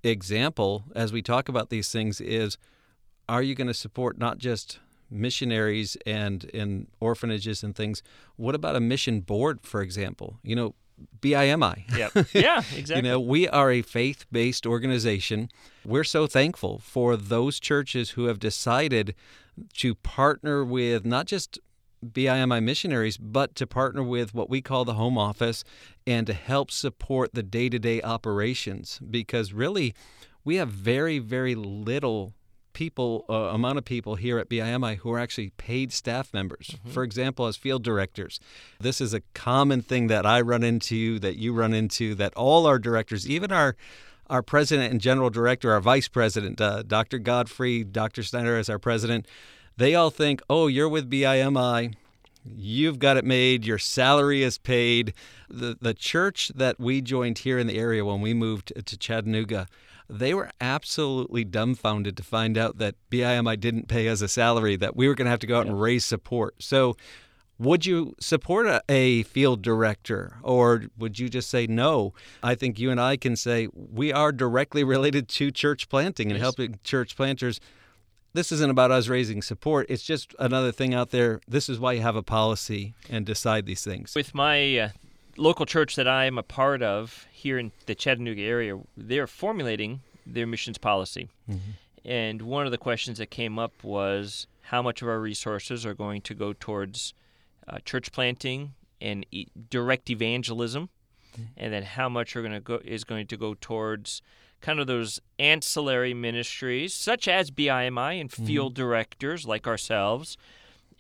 example 0.05 0.85
as 0.95 1.13
we 1.13 1.23
talk 1.23 1.49
about 1.49 1.71
these 1.71 1.91
things 1.91 2.21
is 2.21 2.57
are 3.29 3.43
you 3.43 3.57
going 3.57 3.67
to 3.67 3.75
support 3.75 4.17
not 4.17 4.39
just 4.39 4.79
missionaries 5.13 5.97
and 6.07 6.45
in 6.45 6.89
orphanages 7.01 7.63
and 7.63 7.75
things. 7.77 8.03
What 8.37 8.55
about 8.55 8.77
a 8.77 8.81
mission 8.81 9.21
board, 9.21 9.61
for 9.63 9.83
example? 9.83 10.39
You 10.43 10.57
know, 10.57 10.75
BIMI. 11.21 11.85
Yeah, 11.97 12.09
yeah, 12.33 12.63
exactly. 12.77 12.97
you 12.97 13.03
know, 13.03 13.21
we 13.21 13.49
are 13.49 13.71
a 13.71 13.83
faith-based 13.83 14.67
organization. 14.67 15.49
We're 15.85 16.05
so 16.05 16.27
thankful 16.27 16.79
for 16.79 17.17
those 17.17 17.61
churches 17.61 18.11
who 18.11 18.27
have 18.27 18.39
decided 18.39 19.15
to 19.75 19.95
partner 19.95 20.65
with 20.65 21.05
not 21.05 21.27
just 21.27 21.59
BIMI 22.05 22.63
missionaries, 22.63 23.17
but 23.17 23.55
to 23.57 23.67
partner 23.67 24.03
with 24.03 24.35
what 24.35 24.51
we 24.51 24.61
call 24.61 24.85
the 24.85 24.95
home 24.95 25.17
office 25.17 25.63
and 26.07 26.27
to 26.27 26.33
help 26.33 26.71
support 26.71 27.35
the 27.35 27.43
day-to-day 27.43 28.03
operations 28.03 28.99
because 29.09 29.53
really 29.53 29.95
we 30.45 30.57
have 30.57 30.69
very 30.69 31.21
very 31.21 31.55
little 31.55 32.35
people 32.73 33.25
uh, 33.29 33.35
amount 33.35 33.79
of 33.79 33.85
people 33.85 34.17
here 34.17 34.39
at 34.39 34.49
BIMI 34.49 34.97
who 34.99 35.13
are 35.13 35.19
actually 35.19 35.51
paid 35.51 35.93
staff 35.93 36.33
members. 36.33 36.69
Mm-hmm. 36.73 36.91
For 36.91 37.03
example, 37.03 37.47
as 37.47 37.57
field 37.57 37.83
directors, 37.83 38.41
this 38.81 39.01
is 39.01 39.15
a 39.15 39.21
common 39.35 39.83
thing 39.83 40.07
that 40.09 40.27
I 40.27 40.41
run 40.41 40.63
into, 40.63 41.19
that 41.21 41.37
you 41.37 41.53
run 41.53 41.75
into, 41.75 42.15
that 42.17 42.35
all 42.35 42.67
our 42.67 42.79
directors, 42.79 43.29
even 43.29 43.53
our 43.53 43.77
our 44.31 44.43
president 44.43 44.91
and 44.93 45.01
general 45.01 45.29
director, 45.29 45.73
our 45.73 45.81
vice 45.81 46.09
president, 46.09 46.59
uh, 46.61 46.83
Dr. 46.83 47.19
Godfrey, 47.19 47.85
Dr. 47.85 48.23
Snyder 48.23 48.57
as 48.57 48.71
our 48.71 48.79
president, 48.79 49.27
they 49.77 49.95
all 49.95 50.11
think, 50.11 50.41
"Oh, 50.49 50.69
you're 50.69 50.89
with 50.89 51.11
BIMI." 51.11 51.95
You've 52.45 52.99
got 52.99 53.17
it 53.17 53.25
made. 53.25 53.65
Your 53.65 53.79
salary 53.79 54.43
is 54.43 54.59
paid. 54.59 55.15
The 55.49 55.77
the 55.81 55.95
church 55.95 56.51
that 56.55 56.81
we 56.81 57.01
joined 57.01 57.39
here 57.39 57.59
in 57.59 57.67
the 57.67 57.79
area 57.79 58.05
when 58.05 58.21
we 58.21 58.35
moved 58.35 58.73
to 58.85 58.97
Chattanooga, 58.97 59.69
they 60.09 60.35
were 60.35 60.51
absolutely 60.61 61.45
dumbfounded 61.45 62.17
to 62.17 62.23
find 62.23 62.59
out 62.59 62.79
that 62.79 62.97
BIMI 63.11 63.59
didn't 63.59 63.89
pay 63.89 64.09
us 64.09 64.21
a 64.21 64.29
salary, 64.29 64.77
that 64.77 64.97
we 64.97 65.09
were 65.09 65.15
going 65.15 65.27
to 65.27 65.31
have 65.31 65.41
to 65.41 65.47
go 65.47 65.59
out 65.59 65.67
and 65.67 65.81
raise 65.81 66.05
support. 66.05 66.63
So, 66.63 66.97
would 67.59 67.87
you 67.87 68.15
support 68.19 68.67
a, 68.67 68.83
a, 68.89 69.23
field 69.23 69.63
director 69.63 70.39
or 70.43 70.85
would 70.99 71.19
you 71.19 71.29
just 71.29 71.49
say 71.49 71.67
no? 71.67 72.13
I 72.43 72.55
think 72.55 72.81
you 72.81 72.91
and 72.91 73.01
I 73.01 73.17
can 73.17 73.37
say 73.37 73.69
we 73.73 74.13
are 74.13 74.33
directly 74.33 74.83
related 74.83 75.29
to 75.29 75.51
church 75.51 75.89
planting 75.89 76.29
and 76.29 76.39
yes. 76.39 76.43
helping 76.43 76.81
church 76.83 77.15
planters. 77.15 77.61
This 78.33 78.51
isn't 78.51 78.71
about 78.71 78.91
us 78.91 79.09
raising 79.09 79.43
support. 79.43 79.87
It's 79.89 80.03
just 80.03 80.35
another 80.39 80.73
thing 80.73 80.93
out 80.95 81.11
there. 81.11 81.41
This 81.47 81.69
is 81.69 81.79
why 81.79 81.93
you 81.93 82.01
have 82.01 82.17
a 82.17 82.23
policy 82.23 82.95
and 83.09 83.27
decide 83.27 83.67
these 83.67 83.85
things. 83.85 84.15
With 84.15 84.35
my 84.35 84.79
uh, 84.79 84.89
local 85.37 85.67
church 85.67 85.97
that 85.97 86.09
I 86.09 86.25
am 86.27 86.39
a 86.39 86.43
part 86.43 86.83
of 86.83 87.27
here 87.33 87.59
in 87.59 87.73
the 87.87 87.95
Chattanooga 87.95 88.43
area, 88.43 88.79
they're 88.97 89.27
formulating 89.27 90.01
their 90.27 90.47
missions 90.47 90.79
policy. 90.79 91.29
Mm-hmm. 91.51 91.71
And 92.05 92.43
one 92.43 92.67
of 92.67 92.73
the 92.73 92.79
questions 92.79 93.19
that 93.19 93.31
came 93.31 93.59
up 93.59 93.85
was 93.85 94.47
how 94.63 94.83
much 94.83 95.03
of 95.03 95.09
our 95.09 95.21
resources 95.21 95.87
are 95.87 95.95
going 95.95 96.21
to 96.23 96.35
go 96.35 96.53
towards 96.53 97.15
uh, 97.69 97.79
church 97.85 98.13
planting 98.13 98.75
and 99.01 99.27
e- 99.31 99.47
direct 99.71 100.11
evangelism, 100.11 100.89
mm-hmm. 101.33 101.43
and 101.57 101.73
then 101.73 101.83
how 101.83 102.09
much 102.09 102.35
are 102.37 102.43
going 102.43 102.55
to 102.55 102.61
go 102.61 102.81
is 102.85 103.05
going 103.05 103.27
to 103.29 103.37
go 103.37 103.55
towards 103.61 104.23
kind 104.61 104.79
of 104.79 104.87
those 104.87 105.21
ancillary 105.39 106.15
ministries, 106.15 106.95
such 106.95 107.29
as 107.29 107.51
BIMI 107.51 108.21
and 108.21 108.31
mm-hmm. 108.31 108.47
field 108.47 108.75
mm-hmm. 108.75 108.83
directors 108.83 109.47
like 109.47 109.67
ourselves. 109.67 110.37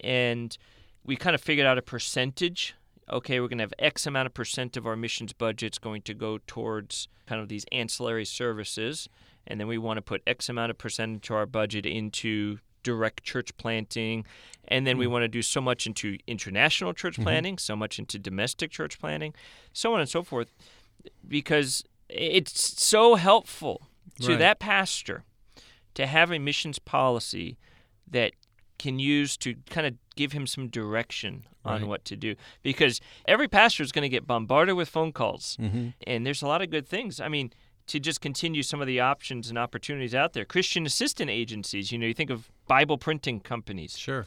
And 0.01 0.57
we 1.05 1.17
kind 1.17 1.35
of 1.35 1.41
figured 1.41 1.67
out 1.67 1.79
a 1.79 1.83
percentage. 1.83 2.75
Okay, 3.13 3.41
we're 3.41 3.49
going 3.49 3.59
to 3.59 3.65
have 3.65 3.75
X 3.79 4.07
amount 4.07 4.27
of 4.27 4.35
percent 4.35 4.77
of 4.77 4.87
our 4.87 4.97
missions 4.97 5.35
budgets 5.35 5.79
going 5.79 6.01
to 6.03 6.15
go 6.15 6.39
towards 6.47 7.09
kind 7.27 7.41
of 7.41 7.49
these 7.49 7.67
ancillary 7.71 8.25
services. 8.25 9.09
And 9.47 9.61
then 9.61 9.69
we 9.69 9.77
want 9.77 9.99
to 9.99 10.03
put 10.03 10.23
X 10.27 10.49
amount 10.49 10.71
of 10.71 10.79
percentage 10.79 11.29
of 11.29 11.37
our 11.37 11.47
budget 11.47 11.85
into 11.85 12.59
direct 12.83 13.23
church 13.23 13.57
planting. 13.59 14.25
And 14.69 14.87
then 14.87 14.95
mm-hmm. 14.95 15.01
we 15.01 15.07
want 15.09 15.25
to 15.25 15.29
do 15.29 15.43
so 15.43 15.61
much 15.61 15.87
into 15.87 16.17
international 16.27 16.95
church 16.95 17.15
mm-hmm. 17.15 17.25
planting, 17.25 17.59
so 17.59 17.77
much 17.77 17.99
into 17.99 18.19
domestic 18.19 18.71
church 18.71 18.99
planting, 18.99 19.35
so 19.73 19.93
on 19.93 20.01
and 20.01 20.09
so 20.09 20.23
forth. 20.23 20.53
Because 21.27 21.85
it's 22.09 22.83
so 22.83 23.17
helpful 23.17 23.89
to 24.21 24.31
right. 24.31 24.39
that 24.39 24.59
pastor 24.59 25.25
to 25.95 26.07
have 26.07 26.31
a 26.31 26.39
missions 26.39 26.79
policy 26.79 27.59
that 28.11 28.33
can 28.83 28.99
use 28.99 29.37
to 29.37 29.55
kind 29.71 29.87
of 29.87 29.95
give 30.17 30.33
him 30.33 30.47
some 30.47 30.69
direction 30.69 31.45
on 31.65 31.81
right. 31.81 31.89
what 31.89 32.05
to 32.05 32.17
do 32.17 32.35
because 32.63 33.01
every 33.27 33.49
pastor 33.49 33.83
is 33.83 33.93
going 33.93 34.03
to 34.03 34.09
get 34.09 34.27
bombarded 34.27 34.75
with 34.75 34.89
phone 34.89 35.13
calls 35.13 35.57
mm-hmm. 35.61 35.89
and 36.07 36.27
there's 36.27 36.43
a 36.43 36.47
lot 36.47 36.61
of 36.61 36.71
good 36.71 36.87
things 36.87 37.21
i 37.21 37.29
mean 37.29 37.53
to 37.87 37.99
just 38.01 38.21
continue 38.21 38.63
some 38.63 38.81
of 38.81 38.87
the 38.87 39.01
options 39.01 39.49
and 39.49 39.59
opportunities 39.59 40.15
out 40.15 40.33
there 40.33 40.45
christian 40.45 40.85
assistant 40.85 41.31
agencies 41.31 41.93
you 41.93 41.99
know 41.99 42.07
you 42.07 42.15
think 42.15 42.31
of 42.31 42.51
bible 42.67 42.99
printing 42.99 43.39
companies 43.41 43.97
sure 43.97 44.27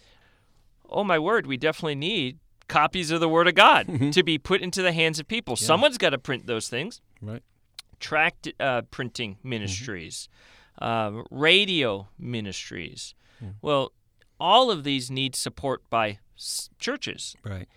oh 0.90 1.04
my 1.04 1.20
word 1.20 1.46
we 1.46 1.58
definitely 1.58 1.96
need 1.96 2.40
copies 2.68 3.12
of 3.12 3.20
the 3.20 3.30
word 3.30 3.48
of 3.48 3.56
god 3.56 3.86
mm-hmm. 3.88 4.10
to 4.10 4.24
be 4.24 4.38
put 4.38 4.62
into 4.62 4.82
the 4.82 4.94
hands 4.94 5.20
of 5.20 5.28
people 5.28 5.56
yeah. 5.60 5.66
someone's 5.66 5.98
got 5.98 6.12
to 6.12 6.18
print 6.18 6.48
those 6.48 6.70
things 6.70 7.02
right 7.22 7.44
tract 8.00 8.52
uh, 8.60 8.82
printing 8.92 9.38
ministries, 9.44 10.30
mm-hmm. 10.82 11.20
uh, 11.20 11.24
radio 11.32 12.08
ministries. 12.20 13.16
Mm. 13.44 13.56
Well, 13.62 13.92
all 14.40 14.72
of 14.72 14.84
these 14.84 15.10
need 15.12 15.36
support 15.36 15.90
by 15.90 16.20
s- 16.38 16.70
churches. 16.80 17.36
Right. 17.44 17.68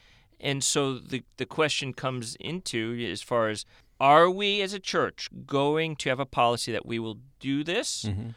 And 0.40 0.62
so 0.62 0.98
the, 0.98 1.24
the 1.36 1.46
question 1.46 1.92
comes 1.92 2.36
into 2.38 3.06
as 3.10 3.22
far 3.22 3.48
as 3.48 3.64
are 4.00 4.30
we 4.30 4.60
as 4.62 4.72
a 4.72 4.78
church 4.78 5.28
going 5.46 5.96
to 5.96 6.08
have 6.08 6.20
a 6.20 6.26
policy 6.26 6.70
that 6.72 6.86
we 6.86 6.98
will 6.98 7.18
do 7.40 7.64
this? 7.64 8.04
Mm-hmm. 8.04 8.30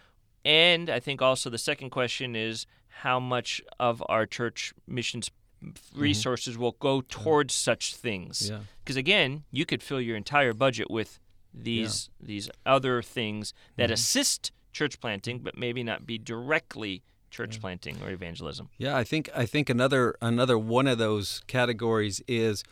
And 0.44 0.90
I 0.90 1.00
think 1.00 1.22
also 1.22 1.50
the 1.50 1.60
second 1.60 1.92
question 1.92 2.36
is 2.36 2.66
how 2.88 3.20
much 3.20 3.62
of 3.80 4.04
our 4.10 4.26
church 4.26 4.74
missions 4.88 5.30
mm-hmm. 5.64 6.00
resources 6.00 6.56
mm-hmm. 6.56 6.64
will 6.64 6.78
go 6.80 7.02
towards 7.02 7.54
yeah. 7.54 7.74
such 7.74 7.96
things. 7.96 8.52
Because 8.84 8.96
yeah. 8.96 9.02
again, 9.02 9.44
you 9.52 9.66
could 9.66 9.84
fill 9.84 10.02
your 10.02 10.18
entire 10.18 10.54
budget 10.54 10.90
with 10.90 11.20
these 11.54 12.10
yeah. 12.20 12.28
these 12.28 12.50
other 12.66 13.02
things 13.02 13.54
that 13.76 13.86
mm-hmm. 13.86 13.94
assist 13.94 14.52
church 14.72 15.00
planting, 15.00 15.40
but 15.40 15.58
maybe 15.58 15.84
not 15.84 16.08
be 16.08 16.18
directly 16.18 17.04
church 17.32 17.56
yeah. 17.56 17.62
planting 17.62 17.98
or 18.04 18.12
evangelism. 18.12 18.70
Yeah, 18.78 18.96
I 18.96 19.04
think 19.04 19.30
I 19.36 19.46
think 19.46 19.70
another 19.70 20.16
another 20.22 20.58
one 20.58 20.88
of 20.88 20.98
those 20.98 21.42
categories 21.48 22.22
is 22.28 22.64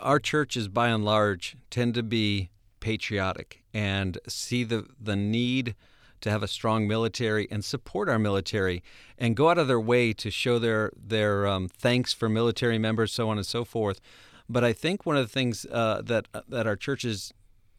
our 0.00 0.18
churches 0.18 0.68
by 0.68 0.88
and 0.88 1.04
large 1.04 1.56
tend 1.70 1.94
to 1.94 2.02
be 2.02 2.50
patriotic 2.80 3.62
and 3.72 4.18
see 4.26 4.64
the 4.64 4.86
the 5.00 5.16
need 5.16 5.74
to 6.22 6.30
have 6.30 6.42
a 6.42 6.48
strong 6.48 6.88
military 6.88 7.46
and 7.50 7.64
support 7.64 8.08
our 8.08 8.18
military 8.18 8.82
and 9.18 9.36
go 9.36 9.50
out 9.50 9.58
of 9.58 9.68
their 9.68 9.80
way 9.80 10.12
to 10.12 10.30
show 10.30 10.58
their 10.58 10.90
their 10.96 11.46
um, 11.46 11.68
thanks 11.68 12.12
for 12.12 12.28
military 12.28 12.78
members, 12.78 13.12
so 13.12 13.28
on 13.28 13.36
and 13.36 13.46
so 13.46 13.64
forth. 13.64 14.00
But 14.48 14.64
I 14.64 14.72
think 14.72 15.04
one 15.04 15.16
of 15.16 15.24
the 15.26 15.32
things 15.32 15.66
uh, 15.70 16.02
that 16.04 16.28
that 16.48 16.66
our 16.66 16.76
churches 16.76 17.32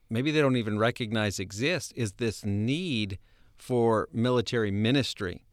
maybe 0.09 0.31
they 0.31 0.41
don't 0.41 0.55
even 0.55 0.77
recognize 0.77 1.39
exists 1.39 1.91
is 1.93 2.13
this 2.13 2.45
need 2.45 3.17
for 3.57 4.07
military 4.13 4.71
ministry. 4.71 5.43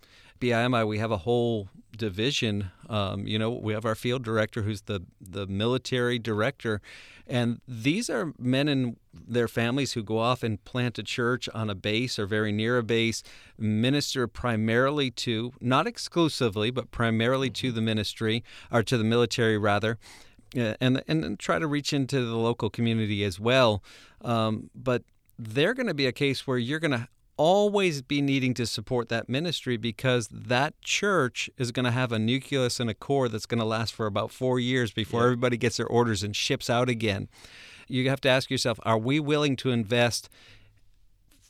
BIMI, 0.40 0.86
we 0.86 0.98
have 0.98 1.10
a 1.10 1.18
whole 1.18 1.68
division. 1.96 2.70
Um, 2.88 3.26
you 3.26 3.38
know, 3.38 3.50
we 3.50 3.72
have 3.72 3.84
our 3.84 3.94
field 3.94 4.24
director 4.24 4.62
who's 4.62 4.82
the, 4.82 5.02
the 5.20 5.46
military 5.46 6.18
director. 6.18 6.80
And 7.26 7.60
these 7.66 8.10
are 8.10 8.34
men 8.38 8.68
and 8.68 8.96
their 9.12 9.48
families 9.48 9.92
who 9.92 10.02
go 10.02 10.18
off 10.18 10.42
and 10.42 10.62
plant 10.64 10.98
a 10.98 11.02
church 11.02 11.48
on 11.54 11.70
a 11.70 11.74
base 11.74 12.18
or 12.18 12.26
very 12.26 12.52
near 12.52 12.78
a 12.78 12.82
base, 12.82 13.22
minister 13.56 14.26
primarily 14.26 15.10
to, 15.12 15.52
not 15.60 15.86
exclusively, 15.86 16.70
but 16.70 16.90
primarily 16.90 17.48
to 17.50 17.72
the 17.72 17.80
ministry, 17.80 18.44
or 18.70 18.82
to 18.82 18.98
the 18.98 19.04
military 19.04 19.56
rather 19.56 19.98
and 20.54 21.02
and 21.08 21.38
try 21.38 21.58
to 21.58 21.66
reach 21.66 21.92
into 21.92 22.24
the 22.24 22.36
local 22.36 22.70
community 22.70 23.24
as 23.24 23.40
well. 23.40 23.82
Um, 24.22 24.70
but 24.74 25.02
they're 25.38 25.74
going 25.74 25.88
to 25.88 25.94
be 25.94 26.06
a 26.06 26.12
case 26.12 26.46
where 26.46 26.58
you're 26.58 26.78
going 26.78 26.92
to 26.92 27.08
always 27.36 28.02
be 28.02 28.20
needing 28.20 28.54
to 28.54 28.66
support 28.66 29.08
that 29.08 29.28
ministry 29.28 29.76
because 29.76 30.28
that 30.28 30.80
church 30.82 31.50
is 31.58 31.72
going 31.72 31.84
to 31.84 31.90
have 31.90 32.12
a 32.12 32.18
nucleus 32.18 32.80
and 32.80 32.88
a 32.88 32.94
core 32.94 33.28
that's 33.28 33.46
going 33.46 33.58
to 33.58 33.64
last 33.64 33.94
for 33.94 34.06
about 34.06 34.30
four 34.30 34.60
years 34.60 34.92
before 34.92 35.20
yeah. 35.20 35.26
everybody 35.26 35.56
gets 35.56 35.76
their 35.76 35.86
orders 35.86 36.22
and 36.22 36.34
ships 36.34 36.70
out 36.70 36.88
again. 36.88 37.28
You 37.88 38.08
have 38.08 38.20
to 38.22 38.28
ask 38.28 38.50
yourself: 38.50 38.78
Are 38.82 38.98
we 38.98 39.20
willing 39.20 39.56
to 39.56 39.70
invest 39.70 40.28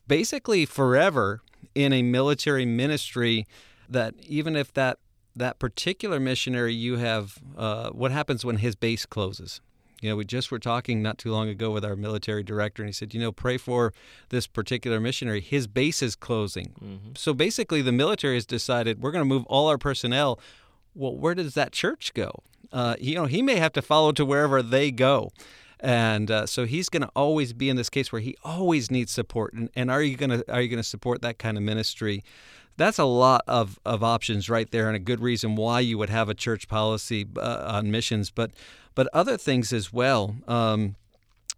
basically 0.06 0.66
forever 0.66 1.40
in 1.74 1.92
a 1.92 2.02
military 2.02 2.66
ministry? 2.66 3.46
That 3.88 4.14
even 4.26 4.56
if 4.56 4.72
that 4.74 4.98
that 5.36 5.58
particular 5.58 6.18
missionary 6.18 6.74
you 6.74 6.96
have, 6.96 7.38
uh, 7.56 7.90
what 7.90 8.12
happens 8.12 8.44
when 8.44 8.56
his 8.58 8.74
base 8.74 9.04
closes? 9.04 9.60
You 10.04 10.10
know, 10.10 10.16
we 10.16 10.26
just 10.26 10.50
were 10.50 10.58
talking 10.58 11.00
not 11.00 11.16
too 11.16 11.32
long 11.32 11.48
ago 11.48 11.70
with 11.70 11.82
our 11.82 11.96
military 11.96 12.42
director, 12.42 12.82
and 12.82 12.90
he 12.90 12.92
said, 12.92 13.14
you 13.14 13.20
know, 13.20 13.32
pray 13.32 13.56
for 13.56 13.94
this 14.28 14.46
particular 14.46 15.00
missionary. 15.00 15.40
His 15.40 15.66
base 15.66 16.02
is 16.02 16.14
closing. 16.14 16.74
Mm-hmm. 16.78 17.12
So 17.16 17.32
basically, 17.32 17.80
the 17.80 17.90
military 17.90 18.34
has 18.34 18.44
decided 18.44 19.00
we're 19.00 19.12
going 19.12 19.22
to 19.22 19.34
move 19.34 19.46
all 19.46 19.66
our 19.66 19.78
personnel. 19.78 20.38
Well, 20.94 21.16
where 21.16 21.34
does 21.34 21.54
that 21.54 21.72
church 21.72 22.12
go? 22.12 22.42
Uh, 22.70 22.96
you 23.00 23.14
know, 23.14 23.24
he 23.24 23.40
may 23.40 23.56
have 23.56 23.72
to 23.72 23.80
follow 23.80 24.12
to 24.12 24.26
wherever 24.26 24.60
they 24.60 24.90
go. 24.90 25.30
And 25.80 26.30
uh, 26.30 26.44
so 26.44 26.66
he's 26.66 26.90
going 26.90 27.04
to 27.04 27.10
always 27.16 27.54
be 27.54 27.70
in 27.70 27.76
this 27.76 27.88
case 27.88 28.12
where 28.12 28.20
he 28.20 28.36
always 28.44 28.90
needs 28.90 29.10
support. 29.10 29.54
And, 29.54 29.70
and 29.74 29.90
are 29.90 30.02
you 30.02 30.18
going 30.18 30.38
to 30.38 30.52
are 30.52 30.60
you 30.60 30.68
going 30.68 30.82
to 30.82 30.88
support 30.88 31.22
that 31.22 31.38
kind 31.38 31.56
of 31.56 31.62
ministry? 31.62 32.22
That's 32.76 32.98
a 32.98 33.04
lot 33.04 33.42
of, 33.46 33.78
of 33.84 34.02
options 34.02 34.50
right 34.50 34.70
there 34.70 34.88
and 34.88 34.96
a 34.96 35.00
good 35.00 35.20
reason 35.20 35.56
why 35.56 35.80
you 35.80 35.98
would 35.98 36.10
have 36.10 36.28
a 36.28 36.34
church 36.34 36.68
policy 36.68 37.26
uh, 37.36 37.64
on 37.66 37.90
missions. 37.90 38.30
But 38.30 38.50
but 38.94 39.08
other 39.12 39.36
things 39.36 39.72
as 39.72 39.92
well 39.92 40.36
um, 40.46 40.94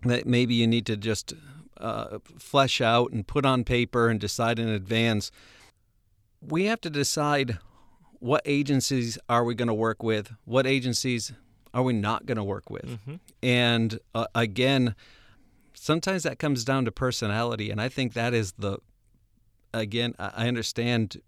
that 0.03 0.27
maybe 0.27 0.55
you 0.55 0.67
need 0.67 0.87
to 0.87 0.97
just 0.97 1.35
uh, 1.79 2.19
flesh 2.39 2.81
out 2.81 3.13
and 3.13 3.27
put 3.27 3.45
on 3.45 3.65
paper 3.65 4.09
and 4.09 4.19
decide 4.19 4.59
in 4.59 4.69
advance. 4.69 5.31
We 6.41 6.65
have 6.65 6.81
to 6.83 6.91
decide 6.91 7.59
what 8.21 8.41
agencies 8.47 9.19
are 9.29 9.45
we 9.45 9.55
going 9.55 9.69
to 9.69 9.75
work 9.75 10.03
with? 10.03 10.33
What 10.45 10.67
agencies 10.67 11.33
are 11.75 11.83
we 11.83 11.93
not 11.93 12.25
going 12.25 12.37
to 12.37 12.45
work 12.45 12.71
with? 12.71 12.87
Mm-hmm. 12.87 13.15
and 13.43 13.99
uh, 14.15 14.27
again 14.35 14.95
sometimes 15.75 16.23
that 16.23 16.39
comes 16.39 16.65
down 16.65 16.87
to 16.87 16.91
personality 16.91 17.71
and 17.71 17.81
i 17.81 17.89
think 17.89 18.15
that 18.15 18.33
is 18.33 18.53
the 18.59 18.79
again, 19.81 20.15
I 20.19 20.49
understand 20.49 21.21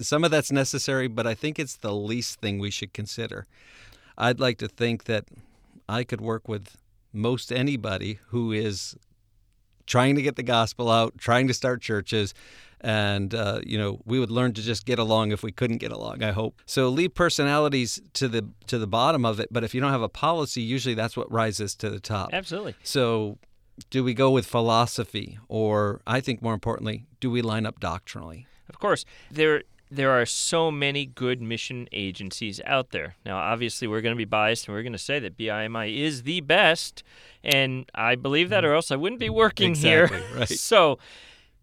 some 0.00 0.24
of 0.24 0.30
that's 0.30 0.52
necessary, 0.52 1.08
but 1.08 1.26
I 1.26 1.34
think 1.34 1.58
it's 1.58 1.76
the 1.76 1.94
least 1.94 2.40
thing 2.40 2.58
we 2.58 2.70
should 2.70 2.92
consider. 2.92 3.46
I'd 4.16 4.40
like 4.40 4.58
to 4.58 4.68
think 4.68 5.04
that 5.04 5.24
I 5.88 6.04
could 6.04 6.20
work 6.20 6.48
with 6.48 6.76
most 7.12 7.52
anybody 7.52 8.18
who 8.28 8.52
is 8.52 8.96
trying 9.86 10.14
to 10.14 10.22
get 10.22 10.36
the 10.36 10.42
gospel 10.42 10.90
out, 10.90 11.18
trying 11.18 11.48
to 11.48 11.54
start 11.54 11.82
churches, 11.82 12.32
and 12.80 13.34
uh, 13.34 13.60
you 13.66 13.76
know 13.76 14.00
we 14.04 14.20
would 14.20 14.30
learn 14.30 14.52
to 14.54 14.62
just 14.62 14.86
get 14.86 14.98
along 14.98 15.32
if 15.32 15.42
we 15.42 15.52
couldn't 15.52 15.78
get 15.78 15.90
along. 15.90 16.22
I 16.22 16.30
hope 16.30 16.62
so. 16.66 16.88
Leave 16.88 17.14
personalities 17.14 18.00
to 18.14 18.28
the 18.28 18.48
to 18.68 18.78
the 18.78 18.86
bottom 18.86 19.24
of 19.24 19.40
it, 19.40 19.48
but 19.50 19.64
if 19.64 19.74
you 19.74 19.80
don't 19.80 19.90
have 19.90 20.02
a 20.02 20.08
policy, 20.08 20.62
usually 20.62 20.94
that's 20.94 21.16
what 21.16 21.30
rises 21.30 21.74
to 21.76 21.90
the 21.90 22.00
top. 22.00 22.30
Absolutely. 22.32 22.76
So 22.82 23.38
do 23.88 24.04
we 24.04 24.14
go 24.14 24.30
with 24.30 24.46
philosophy 24.46 25.38
or 25.48 26.00
I 26.06 26.20
think 26.20 26.42
more 26.42 26.54
importantly, 26.54 27.06
do 27.20 27.30
we 27.30 27.42
line 27.42 27.66
up 27.66 27.80
doctrinally? 27.80 28.46
Of 28.68 28.78
course. 28.78 29.04
There 29.30 29.62
there 29.90 30.10
are 30.10 30.24
so 30.24 30.70
many 30.70 31.04
good 31.04 31.42
mission 31.42 31.88
agencies 31.92 32.60
out 32.64 32.90
there. 32.90 33.16
Now, 33.26 33.38
obviously, 33.38 33.88
we're 33.88 34.00
going 34.00 34.14
to 34.14 34.18
be 34.18 34.24
biased 34.24 34.68
and 34.68 34.74
we're 34.74 34.82
going 34.82 34.92
to 34.92 34.98
say 34.98 35.18
that 35.18 35.36
BIMI 35.36 35.98
is 35.98 36.22
the 36.22 36.40
best. 36.40 37.02
And 37.42 37.90
I 37.94 38.14
believe 38.14 38.50
that, 38.50 38.64
or 38.64 38.72
else 38.74 38.92
I 38.92 38.96
wouldn't 38.96 39.20
be 39.20 39.30
working 39.30 39.70
exactly, 39.70 40.18
here. 40.18 40.38
Right. 40.38 40.48
so, 40.48 40.98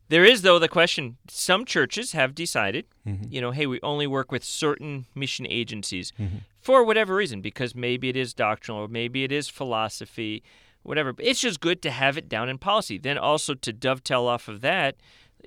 there 0.09 0.25
is, 0.25 0.41
though, 0.41 0.59
the 0.59 0.67
question 0.67 1.17
some 1.29 1.63
churches 1.63 2.11
have 2.11 2.35
decided, 2.35 2.85
mm-hmm. 3.07 3.25
you 3.29 3.39
know, 3.39 3.51
hey, 3.51 3.65
we 3.65 3.79
only 3.81 4.07
work 4.07 4.31
with 4.31 4.43
certain 4.43 5.05
mission 5.15 5.47
agencies. 5.49 6.11
Mm-hmm. 6.19 6.37
for 6.59 6.83
whatever 6.83 7.15
reason, 7.15 7.39
because 7.39 7.75
maybe 7.75 8.09
it 8.09 8.17
is 8.17 8.33
doctrinal 8.33 8.83
or 8.83 8.87
maybe 8.89 9.23
it 9.23 9.31
is 9.31 9.47
philosophy, 9.47 10.43
whatever. 10.83 11.13
But 11.13 11.25
it's 11.25 11.39
just 11.39 11.61
good 11.61 11.81
to 11.83 11.91
have 11.91 12.17
it 12.17 12.27
down 12.27 12.49
in 12.49 12.57
policy. 12.57 12.97
Then 12.97 13.17
also 13.17 13.53
to 13.53 13.71
dovetail 13.71 14.27
off 14.27 14.49
of 14.49 14.59
that 14.61 14.97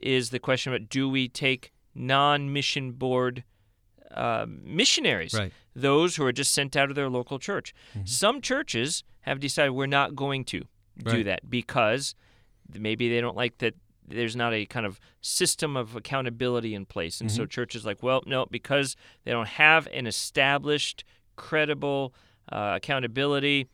is 0.02 0.30
the 0.30 0.38
question 0.38 0.72
about 0.72 0.88
do 0.88 1.08
we 1.08 1.28
take 1.28 1.72
non-mission 1.94 2.92
board 2.92 3.44
uh, 4.14 4.44
missionaries, 4.48 5.34
Right. 5.34 5.52
those 5.74 6.16
who 6.16 6.24
are 6.24 6.32
just 6.32 6.52
sent 6.52 6.74
out 6.76 6.90
of 6.90 6.96
their 6.96 7.08
local 7.08 7.38
church. 7.38 7.72
Mm-hmm. 7.90 8.06
Some 8.06 8.40
churches 8.40 9.04
have 9.20 9.38
decided 9.38 9.70
we're 9.70 9.86
not 9.86 10.16
going 10.16 10.44
to 10.46 10.60
do 10.98 11.10
Right. 11.10 11.24
that 11.26 11.48
because 11.48 12.14
maybe 12.74 13.08
they 13.08 13.20
don't 13.20 13.36
like 13.36 13.58
that 13.58 13.74
there's 14.08 14.34
not 14.34 14.52
a 14.52 14.66
kind 14.66 14.84
of 14.84 14.98
system 15.20 15.76
of 15.76 15.94
accountability 15.94 16.74
in 16.74 16.84
place. 16.86 17.20
And 17.20 17.30
so 17.30 17.42
Mm-hmm. 17.42 17.50
churches 17.50 17.86
like, 17.86 18.02
well, 18.02 18.22
no, 18.26 18.46
because 18.50 18.96
they 19.24 19.30
don't 19.30 19.46
have 19.46 19.86
an 19.92 20.08
established, 20.08 21.04
credible 21.36 22.12
uh, 22.50 22.72
accountability, 22.74 23.68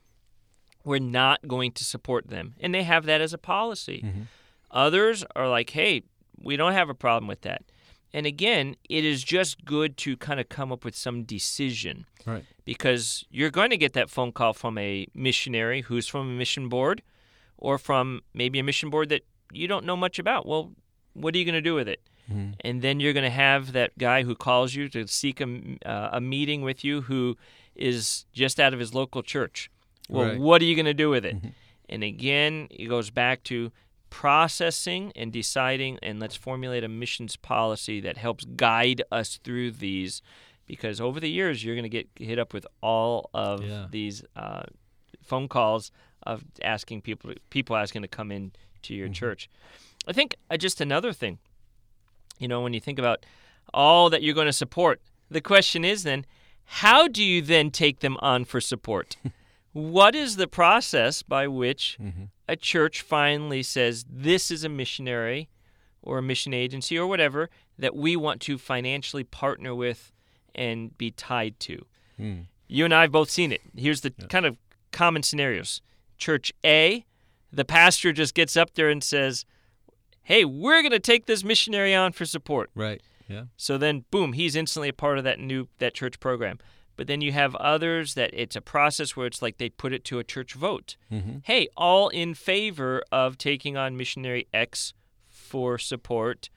we're 0.83 0.99
not 0.99 1.47
going 1.47 1.71
to 1.71 1.83
support 1.83 2.27
them. 2.27 2.53
And 2.59 2.75
they 2.75 2.83
have 2.83 3.05
that 3.07 3.19
as 3.21 3.33
a 3.33 3.39
policy. 3.39 4.03
Mm-hmm. 4.05 4.21
Others 4.69 5.25
are 5.35 5.49
like, 5.49 5.71
hey, 5.71 6.03
we 6.41 6.55
don't 6.57 6.73
have 6.73 6.89
a 6.89 6.93
problem 6.93 7.27
with 7.27 7.41
that. 7.41 7.63
And 8.13 8.25
again, 8.25 8.75
it 8.89 9.03
is 9.03 9.23
just 9.23 9.65
good 9.65 9.97
to 9.97 10.15
kind 10.17 10.39
of 10.39 10.47
come 10.49 10.71
up 10.71 10.85
with 10.85 10.95
some 10.95 11.23
decision 11.23 12.05
Right. 12.25 12.45
because 12.65 13.25
you're 13.29 13.51
going 13.51 13.69
to 13.69 13.77
get 13.77 13.93
that 13.93 14.09
phone 14.09 14.31
call 14.31 14.53
from 14.53 14.77
a 14.77 15.07
missionary 15.13 15.81
who's 15.81 16.07
from 16.07 16.21
a 16.29 16.33
mission 16.33 16.69
board 16.69 17.01
or 17.57 17.77
from 17.77 18.21
maybe 18.33 18.59
a 18.59 18.63
mission 18.63 18.89
board 18.89 19.09
that 19.09 19.25
you 19.51 19.67
don't 19.67 19.85
know 19.85 19.97
much 19.97 20.19
about. 20.19 20.45
Well, 20.47 20.71
what 21.13 21.35
are 21.35 21.37
you 21.37 21.45
going 21.45 21.55
to 21.55 21.61
do 21.61 21.75
with 21.75 21.87
it? 21.89 22.01
Mm-hmm. 22.31 22.51
And 22.61 22.81
then 22.81 22.99
you're 22.99 23.13
going 23.13 23.23
to 23.23 23.29
have 23.29 23.71
that 23.73 23.97
guy 23.97 24.23
who 24.23 24.35
calls 24.35 24.73
you 24.75 24.87
to 24.89 25.05
seek 25.07 25.41
a, 25.41 25.77
uh, 25.85 26.09
a 26.13 26.21
meeting 26.21 26.61
with 26.61 26.83
you 26.83 27.01
who 27.03 27.37
is 27.75 28.25
just 28.33 28.59
out 28.59 28.73
of 28.73 28.79
his 28.79 28.93
local 28.93 29.21
church. 29.23 29.69
Well, 30.09 30.23
Right. 30.25 30.33
Mm-hmm. 30.35 30.43
what 30.43 30.61
are 30.61 30.65
you 30.65 30.75
going 30.75 30.85
to 30.85 30.93
do 30.93 31.09
with 31.09 31.25
it? 31.25 31.35
And 31.89 32.03
again, 32.03 32.67
it 32.69 32.87
goes 32.87 33.09
back 33.09 33.43
to 33.43 33.71
processing 34.09 35.11
and 35.15 35.31
deciding, 35.31 35.99
and 36.01 36.19
let's 36.19 36.35
formulate 36.35 36.83
a 36.83 36.87
missions 36.87 37.35
policy 37.35 37.99
that 38.01 38.17
helps 38.17 38.45
guide 38.55 39.01
us 39.11 39.37
through 39.43 39.71
these. 39.71 40.21
Because 40.65 40.99
over 40.99 41.19
the 41.19 41.29
years, 41.29 41.63
you're 41.63 41.75
going 41.75 41.83
to 41.83 41.89
get 41.89 42.09
hit 42.17 42.37
up 42.39 42.53
with 42.53 42.67
all 42.81 43.29
of 43.33 43.63
Yeah. 43.63 43.87
these 43.89 44.23
uh, 44.35 44.63
phone 45.23 45.47
calls 45.47 45.91
of 46.23 46.43
asking 46.61 47.01
people 47.01 47.31
people 47.49 47.75
asking 47.77 48.01
to 48.01 48.07
come 48.07 48.31
in 48.31 48.51
to 48.83 48.93
Mm-hmm. 48.93 48.99
your 48.99 49.09
church. 49.09 49.49
I 50.07 50.13
think 50.13 50.35
uh, 50.49 50.57
just 50.57 50.81
another 50.81 51.13
thing, 51.13 51.39
you 52.39 52.47
know, 52.47 52.61
when 52.61 52.73
you 52.73 52.79
think 52.81 52.99
about 52.99 53.25
all 53.73 54.09
that 54.09 54.21
you're 54.23 54.35
going 54.35 54.47
to 54.47 54.53
support, 54.53 55.01
the 55.29 55.41
question 55.41 55.83
is 55.85 56.03
then, 56.03 56.25
how 56.65 57.07
do 57.07 57.23
you 57.23 57.41
then 57.41 57.71
take 57.71 57.99
them 57.99 58.17
on 58.21 58.43
for 58.45 58.59
support? 58.61 59.15
what 59.73 60.15
is 60.15 60.35
the 60.35 60.47
process 60.47 61.21
by 61.23 61.47
which 61.47 61.97
Mm-hmm. 62.01 62.25
A 62.47 62.55
church 62.55 63.01
finally 63.01 63.63
says 63.63 64.05
this 64.09 64.51
is 64.51 64.63
a 64.63 64.69
missionary 64.69 65.49
or 66.01 66.17
a 66.17 66.21
mission 66.21 66.53
agency 66.53 66.97
or 66.97 67.07
whatever 67.07 67.49
that 67.77 67.95
we 67.95 68.15
want 68.15 68.41
to 68.41 68.57
financially 68.57 69.23
partner 69.23 69.75
with 69.75 70.11
and 70.55 70.97
be 70.97 71.11
tied 71.11 71.59
to? 71.61 71.85
Mm. 72.19 72.45
You 72.67 72.85
and 72.85 72.93
I 72.93 73.01
have 73.01 73.11
both 73.11 73.29
seen 73.29 73.51
it. 73.51 73.61
Here's 73.75 74.01
the 74.01 74.11
kind 74.11 74.45
of 74.45 74.57
common 74.91 75.23
scenarios. 75.23 75.81
Church 76.17 76.53
A, 76.65 77.05
the 77.51 77.65
pastor 77.65 78.11
just 78.11 78.33
gets 78.33 78.57
up 78.57 78.73
there 78.73 78.89
and 78.89 79.03
says, 79.03 79.45
Hey, 80.23 80.43
we're 80.43 80.81
going 80.81 80.91
to 80.91 80.99
take 80.99 81.25
this 81.25 81.43
missionary 81.43 81.95
on 81.95 82.11
for 82.11 82.25
support. 82.25 82.69
Right. 82.75 83.01
Yeah. 83.29 83.43
So 83.55 83.77
then, 83.77 84.03
boom, 84.11 84.33
he's 84.33 84.55
instantly 84.55 84.89
a 84.89 84.93
part 84.93 85.17
of 85.17 85.23
that 85.23 85.39
new 85.39 85.67
that 85.79 85.93
church 85.93 86.19
program. 86.19 86.59
But 86.97 87.07
then 87.07 87.21
you 87.21 87.31
have 87.31 87.55
others 87.55 88.15
that 88.15 88.31
it's 88.33 88.55
a 88.57 88.61
process 88.61 89.15
where 89.15 89.27
it's 89.27 89.41
like 89.41 89.57
they 89.59 89.69
put 89.69 89.93
it 89.93 90.03
to 90.05 90.19
a 90.19 90.23
church 90.23 90.53
vote. 90.55 90.97
Mm-hmm. 91.11 91.37
Hey, 91.43 91.69
all 91.77 92.09
in 92.09 92.33
favor 92.33 93.01
of 93.11 93.37
taking 93.37 93.77
on 93.77 93.95
missionary 93.95 94.47
X 94.53 94.93
for 95.29 95.77
support. 95.77 96.49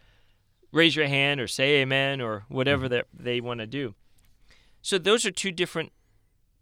Raise 0.73 0.97
your 0.97 1.07
hand 1.09 1.41
or 1.41 1.47
say 1.47 1.81
amen 1.83 2.21
or 2.21 2.45
whatever 2.49 2.89
that 2.89 3.07
they 3.13 3.41
want 3.41 3.61
to 3.61 3.67
do. 3.67 3.95
So 4.83 4.97
those 4.99 5.27
are 5.27 5.31
two 5.31 5.53
different 5.53 5.93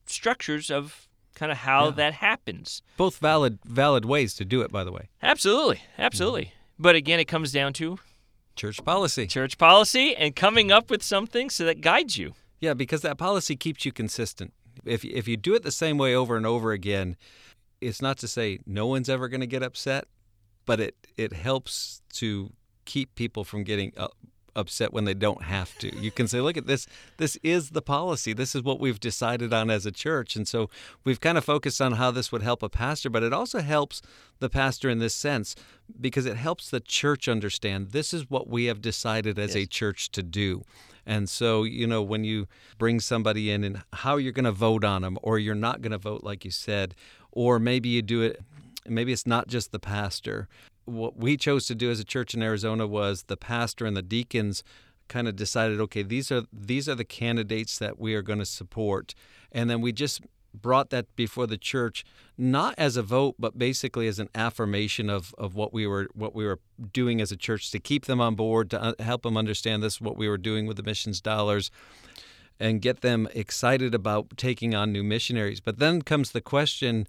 structures 0.07 0.71
of 0.71 1.07
kind 1.35 1.53
of 1.53 1.59
how 1.59 1.87
Yeah. 1.87 1.91
that 1.93 2.15
happens. 2.15 2.83
Both 2.97 3.19
valid 3.19 3.59
valid 3.65 4.05
ways 4.05 4.35
to 4.35 4.45
do 4.45 4.61
it, 4.63 4.73
by 4.73 4.83
the 4.83 4.91
way. 4.91 5.09
Absolutely, 5.23 5.83
absolutely. 5.99 6.53
But 6.79 6.97
again, 6.97 7.21
it 7.21 7.27
comes 7.27 7.53
down 7.53 7.73
to 7.75 7.99
Church 8.57 8.83
policy. 8.85 9.29
church 9.29 9.57
policy 9.57 10.17
and 10.17 10.35
coming 10.35 10.73
up 10.73 10.91
with 10.91 11.03
something 11.03 11.49
so 11.49 11.65
that 11.65 11.81
guides 11.81 12.19
you. 12.19 12.35
Yeah, 12.61 12.75
because 12.75 13.03
that 13.03 13.19
policy 13.19 13.57
keeps 13.57 13.85
you 13.85 13.93
consistent. 13.93 14.53
If 14.85 15.05
if 15.05 15.29
you 15.29 15.37
do 15.37 15.55
it 15.55 15.63
the 15.63 15.71
same 15.71 15.99
way 15.99 16.15
over 16.15 16.37
and 16.37 16.47
over 16.47 16.73
again, 16.73 17.17
it's 17.81 18.03
not 18.03 18.19
to 18.19 18.29
say 18.29 18.61
no 18.67 18.87
one's 18.87 19.09
ever 19.09 19.29
going 19.29 19.41
to 19.41 19.47
get 19.47 19.63
upset, 19.63 20.07
but 20.67 20.81
it 20.81 20.95
it 21.17 21.33
helps 21.33 22.03
to 22.15 22.53
keep 22.85 23.15
people 23.15 23.45
from 23.45 23.65
getting 23.65 23.93
upset 24.59 24.93
when 24.93 25.05
they 25.05 25.15
don't 25.15 25.43
have 25.43 25.79
to. 25.79 25.97
You 25.97 26.11
can 26.11 26.27
say, 26.27 26.41
look 26.41 26.57
at 26.57 26.67
this. 26.67 26.87
This 27.17 27.37
is 27.43 27.71
the 27.71 27.83
policy. 27.83 28.33
This 28.33 28.55
is 28.55 28.63
what 28.63 28.81
we've 28.81 29.01
decided 29.01 29.53
on 29.53 29.71
as 29.71 29.87
a 29.87 29.93
church, 29.93 30.37
and 30.37 30.47
so 30.47 30.69
we've 31.05 31.21
kind 31.21 31.39
of 31.39 31.45
focused 31.45 31.81
on 31.81 31.93
how 31.93 32.11
this 32.11 32.33
would 32.33 32.43
help 32.43 32.63
a 32.63 32.69
pastor, 32.69 33.09
but 33.09 33.23
it 33.23 33.33
also 33.33 33.61
helps 33.61 34.03
the 34.41 34.51
pastor 34.51 34.91
in 34.91 34.99
this 34.99 35.15
sense 35.15 35.55
because 36.01 36.27
it 36.27 36.37
helps 36.37 36.71
the 36.71 36.81
church 36.81 37.29
understand 37.29 37.91
this 37.91 38.13
is 38.13 38.31
what 38.31 38.49
we 38.49 38.67
have 38.67 38.81
decided 38.81 39.39
as 39.39 39.57
a 39.57 39.67
church 39.67 40.11
to 40.11 40.23
do. 40.23 40.63
And 41.07 41.29
so, 41.29 41.63
you 41.63 41.87
know, 41.87 42.03
when 42.03 42.25
you 42.25 42.47
bring 42.77 43.01
somebody 43.01 43.51
in 43.51 43.65
and 43.65 43.83
how 43.95 44.17
you're 44.19 44.33
going 44.33 44.45
to 44.45 44.53
vote 44.53 44.85
on 44.85 45.01
them, 45.03 45.19
or 45.23 45.39
you're 45.39 45.55
not 45.55 45.81
going 45.81 45.93
to 45.93 45.99
vote, 45.99 46.23
like 46.23 46.45
you 46.45 46.51
said, 46.51 46.95
or 47.33 47.59
maybe 47.59 47.89
you 47.89 48.03
do 48.03 48.21
it, 48.21 48.43
maybe 48.87 49.13
it's 49.13 49.27
not 49.27 49.49
just 49.49 49.73
the 49.73 49.79
pastor. 49.79 50.49
What 50.89 51.17
we 51.17 51.37
chose 51.37 51.67
to 51.67 51.75
do 51.75 51.91
as 51.91 52.01
a 52.01 52.05
church 52.05 52.35
in 52.35 52.43
Arizona 52.43 52.87
was 52.87 53.25
the 53.25 53.37
pastor 53.37 53.87
and 53.87 53.97
the 53.97 54.03
deacons 54.03 54.63
kind 55.09 55.29
of 55.29 55.37
decided, 55.37 55.81
okay, 55.81 56.03
these 56.03 56.31
are 56.31 56.43
these 56.53 56.89
are 56.89 56.95
the 56.95 57.05
candidates 57.05 57.79
that 57.79 57.99
we 57.99 58.15
are 58.15 58.23
going 58.23 58.39
to 58.39 58.47
support, 58.47 59.15
and 59.53 59.71
then 59.71 59.81
we 59.81 59.93
just 59.93 60.21
brought 60.55 60.91
that 60.91 61.15
before 61.15 61.47
the 61.47 61.59
church 61.59 62.05
not 62.39 62.75
as 62.79 62.97
a 62.97 63.03
vote 63.03 63.35
but 63.39 63.59
basically 63.59 64.09
as 64.09 64.19
an 64.19 64.31
affirmation 64.35 65.11
of, 65.11 65.35
of 65.37 65.55
what 65.55 65.75
we 65.75 65.87
were 65.87 66.09
what 66.15 66.35
we 66.35 66.45
were 66.45 66.59
doing 66.91 67.21
as 67.21 67.31
a 67.31 67.37
church 67.37 67.71
to 67.71 67.79
keep 67.79 68.07
them 68.07 68.19
on 68.19 68.35
board 68.35 68.71
to 68.71 68.83
uh, 68.83 68.95
help 68.99 69.23
them 69.23 69.37
understand 69.37 69.83
this 69.83 70.01
what 70.01 70.17
we 70.17 70.27
were 70.27 70.39
doing 70.39 70.67
with 70.67 70.79
the 70.79 70.83
missions 70.83 71.21
dollars 71.21 71.71
and 72.61 72.83
get 72.83 73.01
them 73.01 73.29
excited 73.35 73.95
about 73.95 74.37
taking 74.37 74.75
on 74.75 74.93
new 74.93 75.05
missionaries. 75.05 75.61
But 75.61 75.79
then 75.79 76.03
comes 76.03 76.33
the 76.33 76.41
question 76.41 77.07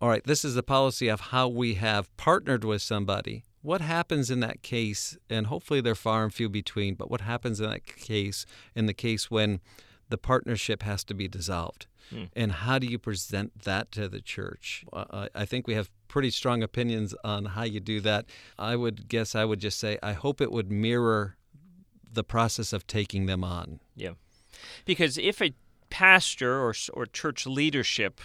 all 0.00 0.08
right 0.08 0.24
this 0.24 0.44
is 0.44 0.54
the 0.54 0.62
policy 0.62 1.08
of 1.08 1.20
how 1.20 1.48
we 1.48 1.74
have 1.74 2.14
partnered 2.16 2.64
with 2.64 2.82
somebody 2.82 3.44
what 3.62 3.80
happens 3.80 4.30
in 4.30 4.40
that 4.40 4.62
case 4.62 5.16
and 5.28 5.46
hopefully 5.48 5.80
they're 5.80 5.94
far 5.94 6.24
and 6.24 6.34
few 6.34 6.48
between 6.48 6.94
but 6.94 7.10
what 7.10 7.22
happens 7.22 7.60
in 7.60 7.68
that 7.68 7.84
case 7.84 8.46
in 8.74 8.86
the 8.86 8.94
case 8.94 9.30
when 9.30 9.60
the 10.08 10.18
partnership 10.18 10.82
has 10.82 11.02
to 11.02 11.14
be 11.14 11.26
dissolved 11.26 11.86
and 12.34 12.52
how 12.52 12.78
do 12.78 12.86
you 12.86 12.98
present 12.98 13.62
that 13.62 13.90
to 13.92 14.08
the 14.08 14.20
church? 14.20 14.84
Uh, 14.92 15.28
I 15.34 15.44
think 15.44 15.66
we 15.66 15.74
have 15.74 15.90
pretty 16.08 16.30
strong 16.30 16.62
opinions 16.62 17.14
on 17.24 17.46
how 17.46 17.64
you 17.64 17.80
do 17.80 18.00
that. 18.00 18.26
I 18.58 18.76
would 18.76 19.08
guess 19.08 19.34
I 19.34 19.44
would 19.44 19.60
just 19.60 19.78
say 19.78 19.98
I 20.02 20.12
hope 20.12 20.40
it 20.40 20.52
would 20.52 20.70
mirror 20.70 21.36
the 22.10 22.24
process 22.24 22.72
of 22.72 22.86
taking 22.86 23.26
them 23.26 23.42
on. 23.42 23.80
Yeah. 23.94 24.12
Because 24.84 25.18
if 25.18 25.42
a 25.42 25.52
pastor 25.90 26.60
or, 26.60 26.74
or 26.94 27.06
church 27.06 27.46
leadership 27.46 28.20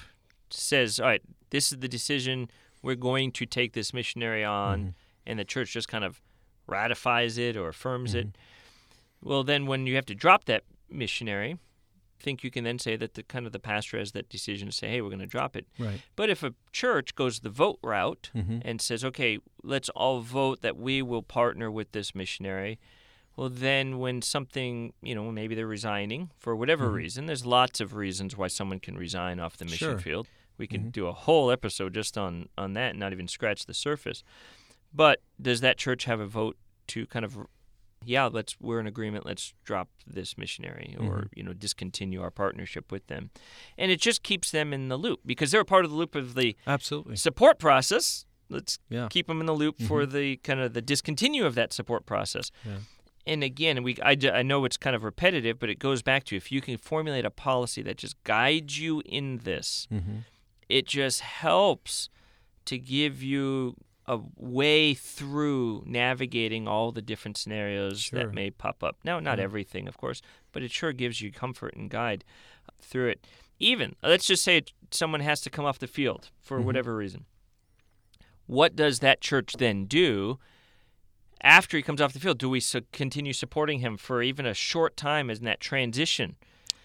says, 0.50 1.00
all 1.00 1.08
right, 1.08 1.24
this 1.52 1.72
is 1.72 1.80
the 1.80 1.88
decision, 1.88 2.50
we're 2.82 2.96
going 2.96 3.32
to 3.34 3.46
take 3.46 3.74
this 3.74 3.94
missionary 3.94 4.44
on, 4.44 4.80
mm-hmm. 4.80 4.90
and 5.28 5.40
the 5.40 5.46
church 5.46 5.72
just 5.72 5.88
kind 5.88 6.04
of 6.04 6.22
ratifies 6.68 7.38
it 7.38 7.56
or 7.56 7.70
affirms 7.70 8.16
it, 8.16 8.28
mm-hmm. 8.28 9.30
well, 9.30 9.44
then 9.44 9.68
when 9.68 9.86
you 9.86 9.96
have 9.96 10.06
to 10.08 10.16
drop 10.16 10.46
that 10.46 10.64
missionary, 10.90 11.54
I 12.20 12.24
think 12.24 12.44
you 12.44 12.52
can 12.52 12.64
then 12.64 12.78
say 12.78 12.96
that 12.98 13.16
the 13.16 13.24
kind 13.24 13.46
of 13.48 13.52
the 13.52 13.60
pastor 13.60 13.98
has 13.98 14.12
that 14.12 14.30
decision 14.30 14.68
to 14.68 14.72
say, 14.72 14.90
hey, 14.90 15.02
we're 15.02 15.10
going 15.10 15.20
to 15.20 15.26
drop 15.26 15.56
it. 15.56 15.66
Right. 15.80 16.02
But 16.16 16.30
if 16.30 16.44
a 16.44 16.54
church 16.72 17.16
goes 17.16 17.40
the 17.40 17.50
vote 17.50 17.80
route 17.82 18.30
Mm-hmm. 18.36 18.60
and 18.64 18.80
says, 18.80 19.04
okay, 19.04 19.40
let's 19.64 19.90
all 19.90 20.22
vote 20.22 20.62
that 20.62 20.78
we 20.78 21.02
will 21.02 21.24
partner 21.24 21.72
with 21.72 21.92
this 21.94 22.14
missionary, 22.14 22.80
well, 23.36 23.50
then 23.50 23.98
when 23.98 24.22
something, 24.22 24.94
you 25.02 25.16
know, 25.16 25.32
maybe 25.32 25.56
they're 25.56 25.66
resigning 25.66 26.30
for 26.38 26.56
whatever 26.56 26.86
mm-hmm. 26.86 26.96
reason, 26.96 27.26
there's 27.26 27.46
lots 27.46 27.80
of 27.82 27.96
reasons 27.96 28.38
why 28.38 28.48
someone 28.48 28.80
can 28.80 28.98
resign 28.98 29.40
off 29.40 29.58
the 29.58 29.66
mission 29.66 29.78
Sure. 29.90 29.98
field. 30.00 30.28
We 30.58 30.68
can 30.68 30.82
mm-hmm. 30.82 30.90
do 30.90 31.08
a 31.08 31.14
whole 31.14 31.52
episode 31.52 31.94
just 31.94 32.18
on, 32.18 32.50
on 32.58 32.74
that 32.74 32.92
and 32.92 33.00
not 33.00 33.14
even 33.14 33.28
scratch 33.28 33.66
the 33.66 33.74
surface. 33.74 34.24
But 34.94 35.22
does 35.42 35.62
that 35.62 35.78
church 35.78 36.06
have 36.06 36.20
a 36.20 36.28
vote 36.28 36.58
to 36.88 37.06
kind 37.08 37.26
of 37.26 37.38
yeah, 38.04 38.26
let's 38.26 38.56
we're 38.60 38.80
in 38.80 38.88
agreement. 38.88 39.26
Let's 39.26 39.54
drop 39.64 39.90
this 40.08 40.38
missionary 40.38 40.96
or 41.00 41.04
mm-hmm. 41.04 41.26
you 41.36 41.44
know 41.44 41.54
discontinue 41.54 42.22
our 42.22 42.32
partnership 42.32 42.92
with 42.92 43.08
them, 43.08 43.30
and 43.78 43.92
it 43.92 44.02
just 44.02 44.24
keeps 44.24 44.52
them 44.52 44.74
in 44.74 44.90
the 44.90 44.98
loop 44.98 45.20
because 45.26 45.52
they're 45.52 45.62
a 45.62 45.66
part 45.66 45.86
of 45.86 45.92
the 45.92 45.98
loop 45.98 46.16
of 46.16 46.34
the 46.34 46.56
Absolutely. 46.66 47.16
support 47.16 47.60
process. 47.60 48.26
Let's 48.50 48.80
Yeah. 48.90 49.08
keep 49.10 49.28
them 49.28 49.40
in 49.40 49.46
the 49.46 49.54
loop 49.54 49.80
for 49.82 50.02
mm-hmm. 50.02 50.18
the 50.18 50.36
kind 50.38 50.60
of 50.60 50.74
the 50.74 50.82
discontinue 50.82 51.46
of 51.46 51.56
that 51.56 51.72
support 51.72 52.06
process. 52.06 52.52
Yeah. 52.66 52.78
and 53.28 53.44
again, 53.44 53.84
we 53.84 53.98
I, 54.04 54.18
I 54.34 54.42
know 54.42 54.66
it's 54.66 54.78
kind 54.78 54.96
of 54.96 55.04
repetitive, 55.04 55.60
but 55.60 55.70
it 55.70 55.78
goes 55.78 56.02
back 56.02 56.24
to 56.26 56.36
if 56.36 56.52
you 56.52 56.60
can 56.60 56.78
formulate 56.78 57.24
a 57.24 57.32
policy 57.32 57.82
that 57.84 57.98
just 57.98 58.22
guides 58.24 58.80
you 58.80 59.02
in 59.06 59.40
this, 59.44 59.88
Mm-hmm. 59.92 60.18
It 60.72 60.88
just 60.88 61.22
helps 61.22 62.10
to 62.66 62.78
give 62.78 63.22
you 63.22 63.76
a 64.08 64.20
way 64.36 64.94
through 64.94 65.84
navigating 65.86 66.68
all 66.68 66.92
the 66.92 67.02
different 67.02 67.38
scenarios 67.38 68.02
Sure. 68.02 68.20
that 68.20 68.34
may 68.34 68.50
pop 68.50 68.84
up. 68.84 68.98
Now, 69.04 69.20
not 69.20 69.38
Yeah. 69.38 69.44
everything, 69.44 69.88
of 69.88 69.98
course, 69.98 70.22
but 70.52 70.64
it 70.64 70.72
sure 70.72 70.92
gives 70.94 71.22
you 71.22 71.32
comfort 71.32 71.76
and 71.76 71.90
guide 71.90 72.24
through 72.82 73.10
it. 73.10 73.28
Even 73.60 73.96
let's 74.02 74.26
just 74.26 74.44
say 74.44 74.64
someone 74.92 75.22
has 75.22 75.40
to 75.42 75.50
come 75.50 75.66
off 75.66 75.78
the 75.80 75.88
field 75.88 76.32
for 76.42 76.60
Mhm. 76.60 76.64
whatever 76.64 76.96
reason. 76.96 77.26
What 78.48 78.76
does 78.76 79.00
that 79.00 79.22
church 79.22 79.54
then 79.54 79.86
do? 79.86 80.40
After 81.44 81.78
he 81.78 81.84
comes 81.84 82.02
off 82.02 82.14
the 82.14 82.20
field, 82.20 82.38
do 82.40 82.50
we 82.50 82.60
su- 82.60 82.82
continue 82.92 83.34
supporting 83.34 83.80
him 83.80 83.98
for 83.98 84.22
even 84.22 84.46
a 84.46 84.54
short 84.54 84.98
time 84.98 85.30
as 85.30 85.40
in 85.40 85.46
that 85.46 85.60
transition? 85.60 86.36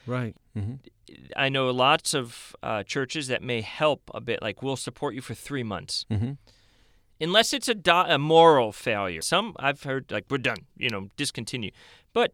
Right. 0.07 0.35
Mm-hmm. 0.57 0.75
I 1.37 1.49
know 1.49 1.71
lots 1.71 2.15
of 2.15 2.55
uh, 2.63 2.83
churches 2.83 3.29
that 3.29 3.43
may 3.43 3.61
help 3.61 4.11
a 4.15 4.21
bit, 4.21 4.43
like 4.43 4.63
we'll 4.63 4.77
support 4.77 5.15
you 5.15 5.21
for 5.21 5.35
three 5.35 5.63
months, 5.63 6.05
Mm-hmm. 6.11 6.33
unless 7.21 7.53
it's 7.53 7.69
a, 7.69 7.75
do- 7.75 7.91
a 7.93 8.19
moral 8.19 8.73
failure. 8.73 9.21
Some 9.23 9.55
I've 9.59 9.83
heard 9.85 10.11
like 10.11 10.25
we're 10.31 10.39
done, 10.39 10.59
you 10.77 10.91
know, 10.91 11.09
discontinue. 11.17 11.71
But 12.13 12.33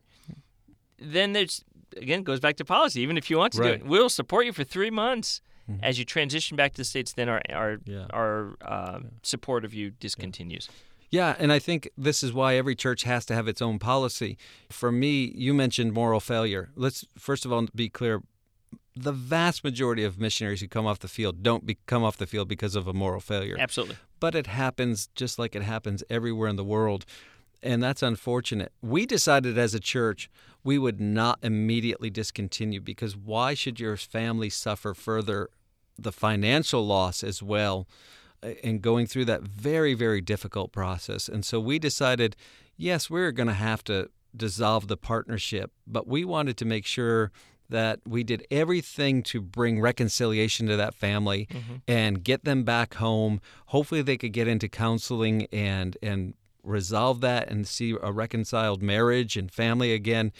then 0.98 1.32
there's 1.32 1.64
again 1.96 2.22
goes 2.22 2.40
back 2.40 2.56
to 2.56 2.64
policy. 2.64 3.00
Even 3.00 3.16
if 3.18 3.28
you 3.30 3.38
want 3.38 3.52
to 3.54 3.60
Right. 3.60 3.78
do 3.80 3.84
it, 3.84 3.86
we'll 3.90 4.08
support 4.08 4.46
you 4.46 4.52
for 4.52 4.64
three 4.64 4.90
months 4.90 5.40
Mhm. 5.70 5.80
as 5.82 5.98
you 5.98 6.04
transition 6.04 6.56
back 6.56 6.72
to 6.72 6.78
the 6.78 6.84
states. 6.84 7.12
Then 7.12 7.28
our 7.28 7.42
our 7.50 7.78
Yeah. 7.84 8.06
our 8.10 8.56
uh, 8.62 9.00
support 9.22 9.64
of 9.64 9.74
you 9.74 9.92
discontinues. 9.92 10.68
Yeah, 10.68 10.74
and 11.38 11.52
I 11.52 11.58
think 11.58 11.90
this 11.96 12.22
is 12.22 12.32
why 12.32 12.56
every 12.56 12.74
church 12.74 13.04
has 13.04 13.26
to 13.26 13.34
have 13.34 13.46
its 13.46 13.60
own 13.62 13.78
policy. 13.78 14.38
For 14.70 14.90
me, 14.90 15.32
you 15.36 15.52
mentioned 15.52 15.92
moral 15.92 16.20
failure. 16.20 16.70
Let's 16.74 17.04
first 17.18 17.44
of 17.44 17.52
all 17.52 17.66
be 17.74 17.88
clear. 17.88 18.22
The 18.96 19.12
vast 19.12 19.62
majority 19.62 20.04
of 20.04 20.18
missionaries 20.18 20.60
who 20.60 20.68
come 20.68 20.86
off 20.86 20.98
the 20.98 21.08
field 21.08 21.42
don't 21.42 21.64
be, 21.64 21.78
come 21.86 22.02
off 22.02 22.16
the 22.16 22.26
field 22.26 22.48
because 22.48 22.74
of 22.74 22.86
a 22.86 22.92
moral 22.92 23.20
failure. 23.20 23.56
Absolutely. 23.58 23.96
But 24.20 24.34
it 24.34 24.46
happens 24.46 25.08
just 25.14 25.38
like 25.38 25.54
it 25.54 25.62
happens 25.62 26.02
everywhere 26.10 26.48
in 26.48 26.56
the 26.56 26.64
world. 26.64 27.04
And 27.62 27.82
that's 27.82 28.02
unfortunate. 28.02 28.72
We 28.82 29.06
decided 29.06 29.56
as 29.56 29.74
a 29.74 29.80
church 29.80 30.30
we 30.64 30.78
would 30.78 31.00
not 31.00 31.38
immediately 31.42 32.10
discontinue 32.10 32.80
because 32.80 33.16
why 33.16 33.54
should 33.54 33.80
your 33.80 33.96
family 33.96 34.50
suffer 34.50 34.94
further 34.94 35.48
the 35.98 36.12
financial 36.12 36.86
loss 36.86 37.22
as 37.22 37.42
well 37.42 37.86
in 38.62 38.80
going 38.80 39.06
through 39.06 39.26
that 39.26 39.42
very, 39.42 39.94
very 39.94 40.20
difficult 40.20 40.72
process? 40.72 41.28
And 41.28 41.44
so 41.44 41.60
we 41.60 41.78
decided, 41.78 42.36
yes, 42.76 43.10
we're 43.10 43.32
going 43.32 43.48
to 43.48 43.54
have 43.54 43.84
to 43.84 44.10
dissolve 44.36 44.88
the 44.88 44.96
partnership, 44.96 45.72
but 45.86 46.06
we 46.06 46.24
wanted 46.24 46.56
to 46.58 46.64
make 46.64 46.86
sure 46.86 47.30
that 47.68 48.00
we 48.06 48.22
did 48.22 48.46
everything 48.50 49.22
to 49.22 49.40
bring 49.40 49.80
reconciliation 49.80 50.66
to 50.66 50.76
that 50.76 50.94
family 50.94 51.48
mm-hmm. 51.50 51.76
and 51.88 52.22
get 52.22 52.44
them 52.44 52.64
back 52.64 52.94
home. 52.94 53.40
Hopefully, 53.66 54.02
they 54.02 54.16
could 54.16 54.32
get 54.32 54.46
into 54.46 54.68
counseling 54.68 55.46
and 55.52 55.96
and 56.02 56.34
resolve 56.62 57.20
that 57.20 57.48
and 57.50 57.66
see 57.66 57.96
a 58.00 58.12
reconciled 58.12 58.82
marriage 58.82 59.36
and 59.36 59.50
family 59.50 59.92
again. 59.92 60.32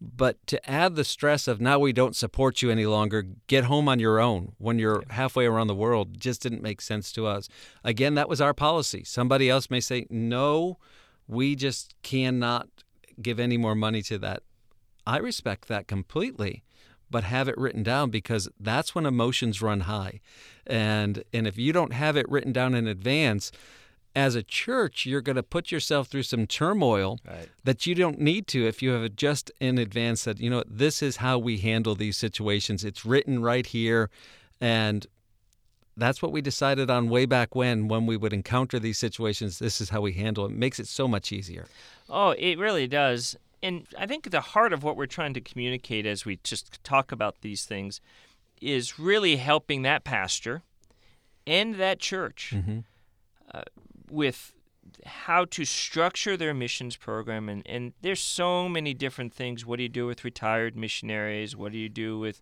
But 0.00 0.46
to 0.46 0.70
add 0.70 0.96
the 0.96 1.04
stress 1.04 1.46
of 1.46 1.60
now 1.60 1.78
we 1.78 1.92
don't 1.92 2.16
support 2.16 2.62
you 2.62 2.70
any 2.70 2.86
longer, 2.86 3.26
get 3.48 3.64
home 3.64 3.88
on 3.88 3.98
your 4.00 4.18
own 4.18 4.52
when 4.56 4.78
you're 4.78 5.04
halfway 5.10 5.44
around 5.44 5.66
the 5.66 5.74
world 5.74 6.18
just 6.18 6.40
didn't 6.40 6.62
make 6.62 6.80
sense 6.80 7.12
to 7.12 7.26
us. 7.26 7.48
Again, 7.84 8.14
that 8.14 8.28
was 8.28 8.40
our 8.40 8.54
policy. 8.54 9.04
Somebody 9.04 9.50
else 9.50 9.68
may 9.68 9.80
say, 9.80 10.06
no, 10.08 10.78
we 11.28 11.54
just 11.54 11.94
cannot 12.02 12.68
give 13.20 13.38
any 13.38 13.58
more 13.58 13.74
money 13.74 14.00
to 14.02 14.18
that. 14.18 14.42
I 15.06 15.18
respect 15.18 15.68
that 15.68 15.86
completely 15.86 16.62
but 17.10 17.24
have 17.24 17.48
it 17.48 17.58
written 17.58 17.82
down 17.82 18.10
because 18.10 18.48
that's 18.58 18.94
when 18.94 19.04
emotions 19.04 19.60
run 19.60 19.80
high. 19.80 20.20
And 20.66 21.24
and 21.32 21.46
if 21.46 21.58
you 21.58 21.72
don't 21.72 21.92
have 21.92 22.16
it 22.16 22.28
written 22.28 22.52
down 22.52 22.74
in 22.74 22.86
advance, 22.86 23.50
as 24.16 24.34
a 24.34 24.42
church, 24.42 25.06
you're 25.06 25.20
going 25.20 25.36
to 25.36 25.42
put 25.42 25.70
yourself 25.70 26.08
through 26.08 26.24
some 26.24 26.46
turmoil 26.46 27.18
Right. 27.26 27.48
that 27.64 27.86
you 27.86 27.94
don't 27.94 28.18
need 28.20 28.46
to 28.48 28.66
if 28.66 28.82
you 28.82 28.90
have 28.90 29.14
just 29.16 29.50
in 29.60 29.78
advance 29.78 30.22
said, 30.22 30.40
you 30.40 30.50
know, 30.50 30.64
this 30.66 31.02
is 31.02 31.16
how 31.18 31.38
we 31.38 31.58
handle 31.58 31.94
these 31.94 32.16
situations. 32.16 32.84
It's 32.84 33.04
written 33.06 33.40
right 33.42 33.64
here 33.66 34.10
and 34.60 35.06
that's 35.96 36.22
what 36.22 36.32
we 36.32 36.40
decided 36.40 36.88
on 36.90 37.08
way 37.08 37.26
back 37.26 37.54
when 37.54 37.86
when 37.88 38.06
we 38.06 38.16
would 38.16 38.32
encounter 38.32 38.78
these 38.78 38.98
situations. 38.98 39.58
This 39.58 39.80
is 39.80 39.90
how 39.90 40.00
we 40.00 40.12
handle 40.14 40.44
it. 40.46 40.50
it 40.52 40.56
makes 40.56 40.78
it 40.80 40.86
so 40.86 41.06
much 41.06 41.30
easier. 41.30 41.66
Oh, 42.08 42.30
it 42.30 42.58
really 42.58 42.86
does. 42.88 43.36
And 43.62 43.86
I 43.98 44.06
think 44.06 44.30
the 44.30 44.40
heart 44.40 44.72
of 44.72 44.82
what 44.82 44.96
we're 44.96 45.06
trying 45.06 45.34
to 45.34 45.40
communicate 45.40 46.06
as 46.06 46.24
we 46.24 46.38
just 46.42 46.82
talk 46.82 47.12
about 47.12 47.42
these 47.42 47.64
things 47.64 48.00
is 48.60 48.98
really 48.98 49.36
helping 49.36 49.82
that 49.82 50.02
pastor 50.04 50.62
and 51.46 51.74
that 51.76 51.98
church 51.98 52.52
Mm-hmm. 52.56 52.78
uh, 53.52 53.62
with 54.10 54.52
how 55.06 55.44
to 55.44 55.64
structure 55.64 56.36
their 56.36 56.54
missions 56.54 56.96
program 56.96 57.48
and, 57.48 57.62
and 57.66 57.92
there's 58.02 58.20
so 58.20 58.68
many 58.68 58.92
different 58.94 59.32
things. 59.32 59.64
What 59.64 59.76
do 59.76 59.82
you 59.84 59.88
do 59.88 60.06
with 60.06 60.24
retired 60.24 60.76
missionaries? 60.76 61.54
What 61.56 61.72
do 61.72 61.78
you 61.78 61.88
do 61.88 62.18
with 62.18 62.40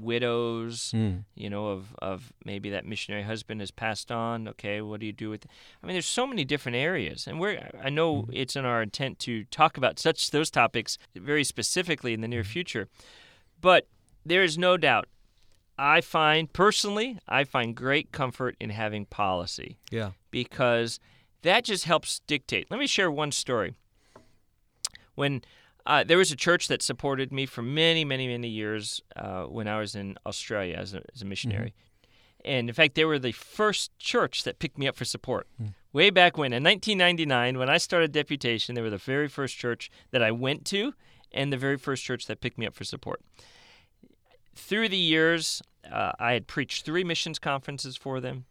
widows 0.00 0.92
Mm. 0.92 1.24
you 1.36 1.48
know 1.48 1.68
of, 1.68 1.94
of 2.02 2.32
maybe 2.44 2.70
that 2.70 2.84
missionary 2.84 3.22
husband 3.22 3.60
has 3.60 3.70
passed 3.70 4.10
on? 4.10 4.48
Okay 4.48 4.80
what 4.80 4.98
do 5.00 5.06
you 5.06 5.12
do 5.12 5.30
with 5.30 5.46
i 5.82 5.86
mean 5.86 5.94
there's 5.94 6.06
so 6.06 6.26
many 6.26 6.44
different 6.44 6.76
areas 6.76 7.26
and 7.28 7.38
we're 7.38 7.70
i 7.82 7.90
know 7.90 8.26
it's 8.32 8.56
in 8.56 8.64
our 8.64 8.82
intent 8.82 9.18
to 9.20 9.44
talk 9.44 9.76
about 9.76 9.98
such 9.98 10.30
those 10.30 10.50
topics 10.50 10.98
very 11.14 11.44
specifically 11.44 12.12
in 12.12 12.22
the 12.22 12.28
near 12.28 12.42
future 12.44 12.88
but 13.60 13.86
there 14.26 14.42
is 14.42 14.58
no 14.58 14.76
doubt 14.76 15.06
i 15.78 16.00
find 16.00 16.52
personally 16.52 17.18
i 17.28 17.44
find 17.44 17.74
great 17.74 18.12
comfort 18.12 18.56
in 18.60 18.70
having 18.70 19.04
policy 19.06 19.78
Yeah. 19.90 20.10
because 20.30 21.00
that 21.42 21.62
just 21.64 21.84
helps 21.84 22.20
dictate. 22.20 22.70
Let 22.70 22.80
me 22.80 22.86
share 22.86 23.10
one 23.10 23.30
story. 23.30 23.74
When 25.14 25.42
uh, 25.86 26.02
there 26.04 26.16
was 26.16 26.32
a 26.32 26.36
church 26.36 26.68
that 26.68 26.80
supported 26.82 27.30
me 27.32 27.44
for 27.46 27.60
many, 27.60 28.02
many, 28.04 28.26
many 28.26 28.48
years 28.48 29.02
uh, 29.16 29.44
when 29.44 29.68
I 29.68 29.78
was 29.78 29.94
in 29.94 30.16
Australia 30.24 30.76
as 30.76 30.94
a, 30.94 31.02
as 31.14 31.20
a 31.20 31.26
missionary. 31.26 31.74
And 32.46 32.68
in 32.70 32.74
fact, 32.74 32.94
they 32.94 33.04
were 33.04 33.18
the 33.18 33.32
first 33.32 33.96
church 33.98 34.44
that 34.44 34.58
picked 34.58 34.78
me 34.78 34.88
up 34.88 34.96
for 34.96 35.04
support. 35.04 35.46
Way 35.92 36.08
back 36.10 36.38
when, 36.38 36.52
in 36.54 36.62
1999, 36.64 37.58
when 37.58 37.68
I 37.68 37.76
started 37.76 38.10
deputation, 38.12 38.74
they 38.74 38.80
were 38.80 38.88
the 38.90 38.96
very 38.96 39.28
first 39.28 39.56
church 39.58 39.90
that 40.12 40.22
I 40.22 40.30
went 40.30 40.64
to 40.66 40.94
and 41.30 41.52
the 41.52 41.56
very 41.58 41.76
first 41.76 42.04
church 42.04 42.26
that 42.26 42.40
picked 42.40 42.56
me 42.56 42.66
up 42.66 42.74
for 42.74 42.84
support. 42.84 43.20
Through 44.54 44.88
the 44.88 44.96
years, 44.96 45.62
uh, 45.90 46.12
I 46.18 46.32
had 46.32 46.46
preached 46.46 46.84
three 46.84 47.04
missions 47.04 47.38
conferences 47.38 47.96
for 47.96 48.20
them 48.20 48.44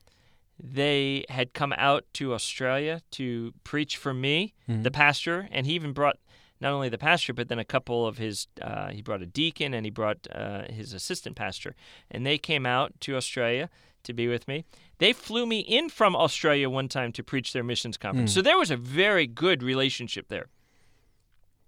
they 0.61 1.25
had 1.29 1.53
come 1.53 1.73
out 1.73 2.05
to 2.13 2.33
Australia 2.33 3.01
to 3.11 3.53
preach 3.63 3.97
for 3.97 4.13
me, 4.13 4.53
the 4.83 4.91
pastor, 4.91 5.47
and 5.51 5.65
he 5.65 5.73
even 5.73 5.93
brought 5.93 6.17
not 6.61 6.71
only 6.71 6.87
the 6.87 6.97
pastor, 6.97 7.33
but 7.33 7.49
then 7.49 7.59
a 7.59 7.65
couple 7.65 8.07
of 8.07 8.17
his, 8.17 8.47
uh, 8.61 8.89
he 8.89 9.01
brought 9.01 9.21
a 9.21 9.25
deacon 9.25 9.73
and 9.73 9.85
he 9.85 9.89
brought 9.89 10.27
uh, 10.33 10.63
his 10.69 10.93
assistant 10.93 11.35
pastor. 11.35 11.75
And 12.09 12.25
they 12.25 12.37
came 12.37 12.65
out 12.65 12.93
to 13.01 13.17
Australia 13.17 13.69
to 14.03 14.13
be 14.13 14.27
with 14.29 14.47
me. 14.47 14.63
They 14.99 15.11
flew 15.11 15.45
me 15.45 15.59
in 15.59 15.89
from 15.89 16.15
Australia 16.15 16.69
one 16.69 16.87
time 16.87 17.11
to 17.13 17.23
preach 17.23 17.51
their 17.51 17.63
missions 17.63 17.97
conference. 17.97 18.33
So 18.33 18.41
there 18.41 18.57
was 18.57 18.71
a 18.71 18.77
very 18.77 19.27
good 19.27 19.61
relationship 19.61 20.29
there. 20.29 20.47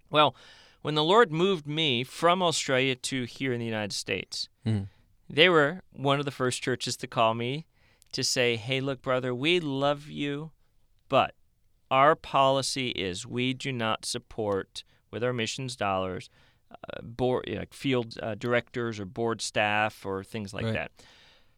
Well, 0.08 0.34
when 0.86 0.94
the 0.94 1.02
Lord 1.02 1.32
moved 1.32 1.66
me 1.66 2.04
from 2.04 2.40
Australia 2.40 2.94
to 2.94 3.24
here 3.24 3.52
in 3.52 3.58
the 3.58 3.66
United 3.66 3.92
States, 3.92 4.48
Mm. 4.64 4.86
they 5.28 5.48
were 5.48 5.82
one 5.90 6.20
of 6.20 6.24
the 6.24 6.30
first 6.30 6.62
churches 6.62 6.96
to 6.98 7.08
call 7.08 7.34
me 7.34 7.66
to 8.12 8.22
say, 8.22 8.54
hey, 8.54 8.80
look, 8.80 9.02
brother, 9.02 9.34
we 9.34 9.58
love 9.58 10.06
you, 10.06 10.52
but 11.08 11.34
our 11.90 12.14
policy 12.14 12.90
is 12.90 13.26
we 13.26 13.52
do 13.52 13.72
not 13.72 14.04
support 14.04 14.84
with 15.10 15.24
our 15.24 15.32
missions 15.32 15.74
dollars 15.74 16.30
uh, 16.70 17.02
board, 17.02 17.48
like 17.48 17.74
field 17.74 18.16
uh, 18.22 18.36
directors 18.36 19.00
or 19.00 19.04
board 19.06 19.40
staff 19.42 20.06
or 20.06 20.22
things 20.22 20.54
like 20.54 20.66
Right. 20.66 20.74
that. 20.74 20.92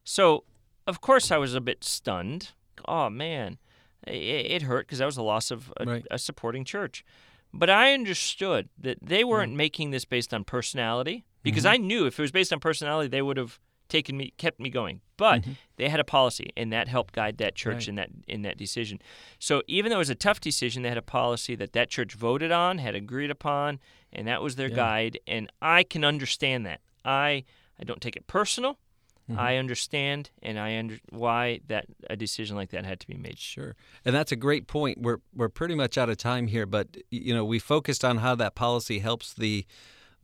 So, 0.05 0.45
of 0.87 1.03
course, 1.03 1.31
I 1.31 1.37
was 1.37 1.55
a 1.55 1.61
bit 1.61 1.85
stunned. 1.85 2.53
Oh, 2.87 3.11
man, 3.11 3.59
it, 4.07 4.13
it 4.57 4.63
hurt 4.63 4.87
because 4.87 5.01
that 5.01 5.07
was 5.07 5.17
the 5.17 5.23
loss 5.23 5.51
of 5.51 5.71
a, 5.77 5.85
Right. 5.85 6.07
a 6.11 6.19
supporting 6.19 6.65
church. 6.65 7.05
But 7.53 7.71
I 7.71 7.95
understood 7.95 8.69
that 8.79 8.99
they 9.03 9.23
hmm. 9.23 9.29
weren't 9.29 9.55
making 9.55 9.91
this 9.91 10.05
based 10.05 10.35
on 10.35 10.45
personality 10.45 11.25
because 11.43 11.65
mm-hmm. 11.65 11.75
I 11.75 11.77
knew 11.79 12.07
if 12.07 12.19
it 12.19 12.23
was 12.23 12.33
based 12.33 12.53
on 12.53 12.61
personality, 12.61 13.09
they 13.09 13.23
would 13.23 13.37
have 13.37 13.59
taken 13.89 14.17
me, 14.17 14.33
kept 14.37 14.61
me 14.61 14.71
going. 14.71 15.01
But 15.17 15.43
mm-hmm. 15.43 15.53
they 15.77 15.89
had 15.89 15.99
a 15.99 16.05
policy, 16.05 16.53
and 16.57 16.73
that 16.73 16.89
helped 16.89 17.15
guide 17.15 17.39
that 17.39 17.55
church 17.55 17.75
Right. 17.75 17.89
in 17.89 17.95
that 17.97 18.11
in 18.27 18.43
that 18.43 18.57
decision. 18.57 19.01
So 19.39 19.63
even 19.67 19.91
though 19.91 19.97
it 19.97 20.01
was 20.01 20.11
a 20.11 20.15
tough 20.15 20.41
decision, 20.41 20.83
they 20.83 20.91
had 20.91 20.99
a 20.99 21.03
policy 21.03 21.55
that 21.57 21.73
that 21.73 21.91
church 21.91 22.15
voted 22.15 22.53
on, 22.53 22.79
had 22.79 22.95
agreed 22.95 23.31
upon, 23.31 23.81
and 24.13 24.29
that 24.29 24.43
was 24.43 24.57
their 24.57 24.69
Yeah. 24.69 24.77
guide. 24.77 25.19
And 25.27 25.51
I 25.61 25.83
can 25.83 26.05
understand 26.05 26.67
that. 26.67 26.81
I 27.05 27.45
I 27.81 27.85
don't 27.85 28.01
take 28.01 28.17
it 28.17 28.27
personal. 28.27 28.79
Mm-hmm. 29.31 29.41
I 29.41 29.57
understand, 29.59 30.31
and 30.43 30.59
I 30.59 30.79
under 30.79 30.99
why 31.11 31.61
that 31.69 31.87
a 32.09 32.17
decision 32.17 32.57
like 32.57 32.71
that 32.71 32.87
had 32.87 32.99
to 33.01 33.07
be 33.07 33.17
made. 33.17 33.39
Sure, 33.39 33.77
and 34.05 34.15
that's 34.15 34.33
a 34.33 34.37
great 34.37 34.67
point. 34.67 35.03
We're 35.03 35.19
we're 35.35 35.51
pretty 35.51 35.75
much 35.75 35.99
out 35.99 36.09
of 36.09 36.17
time 36.17 36.47
here, 36.47 36.65
but 36.65 36.97
you 37.11 37.35
know 37.35 37.45
we 37.45 37.59
focused 37.59 38.05
on 38.05 38.19
how 38.19 38.35
that 38.37 38.55
policy 38.55 39.01
helps 39.01 39.35
the 39.35 39.67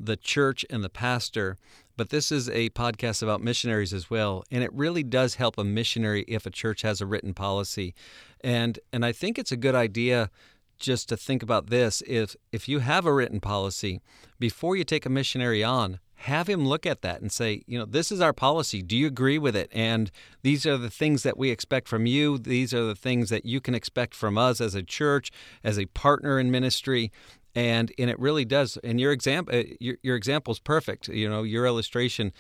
the 0.01 0.17
church 0.17 0.65
and 0.71 0.83
the 0.83 0.89
pastor. 0.89 1.59
But 1.97 2.11
this 2.11 2.33
is 2.33 2.49
a 2.49 2.71
podcast 2.71 3.23
about 3.23 3.41
missionaries 3.41 3.93
as 3.93 4.11
well, 4.11 4.43
and 4.51 4.65
it 4.65 4.73
really 4.73 5.05
does 5.05 5.37
help 5.37 5.59
a 5.59 5.65
missionary 5.65 6.25
if 6.27 6.45
a 6.45 6.51
church 6.51 6.83
has 6.83 7.01
a 7.01 7.07
written 7.07 7.35
policy, 7.35 7.95
and 8.43 8.79
and 8.93 9.05
I 9.05 9.13
think 9.13 9.39
it's 9.39 9.53
a 9.53 9.57
good 9.57 9.75
idea 9.75 10.31
just 10.79 11.09
to 11.09 11.17
think 11.17 11.43
about 11.43 11.69
this 11.69 12.03
if 12.07 12.37
if 12.53 12.69
you 12.69 12.81
have 12.81 13.07
a 13.07 13.13
written 13.13 13.41
policy 13.41 14.01
before 14.39 14.77
you 14.77 14.85
take 14.85 15.07
a 15.07 15.11
missionary 15.11 15.63
on 15.63 16.01
have 16.17 16.49
him 16.49 16.67
look 16.67 16.87
at 16.87 17.03
that 17.03 17.21
and 17.21 17.31
say, 17.31 17.63
you 17.67 17.79
know, 17.79 17.85
this 17.85 18.11
is 18.11 18.21
our 18.21 18.33
policy. 18.33 18.83
Do 18.83 18.97
you 18.97 19.07
agree 19.07 19.39
with 19.39 19.57
it? 19.57 19.71
And 19.73 20.11
these 20.43 20.65
are 20.65 20.79
the 20.79 20.91
things 20.91 21.23
that 21.23 21.37
we 21.37 21.51
expect 21.51 21.89
from 21.89 22.07
you. 22.07 22.39
These 22.39 22.73
are 22.73 22.85
the 22.85 22.95
things 22.95 23.31
that 23.31 23.45
you 23.45 23.61
can 23.61 23.75
expect 23.75 24.15
from 24.15 24.39
us 24.39 24.61
as 24.61 24.75
a 24.75 24.83
church, 24.83 25.31
as 25.63 25.79
a 25.79 25.87
partner 25.87 26.39
in 26.39 26.51
ministry. 26.51 27.13
And 27.55 27.93
and 27.99 28.11
it 28.11 28.19
really 28.19 28.45
does. 28.45 28.79
And 28.83 29.01
your 29.01 29.13
example, 29.13 29.57
uh, 29.57 29.63
your 29.79 29.97
your 30.03 30.17
example 30.17 30.53
is 30.53 30.59
perfect. 30.59 31.09
You 31.09 31.29
know, 31.29 31.43
your 31.45 31.67
illustration 31.67 32.33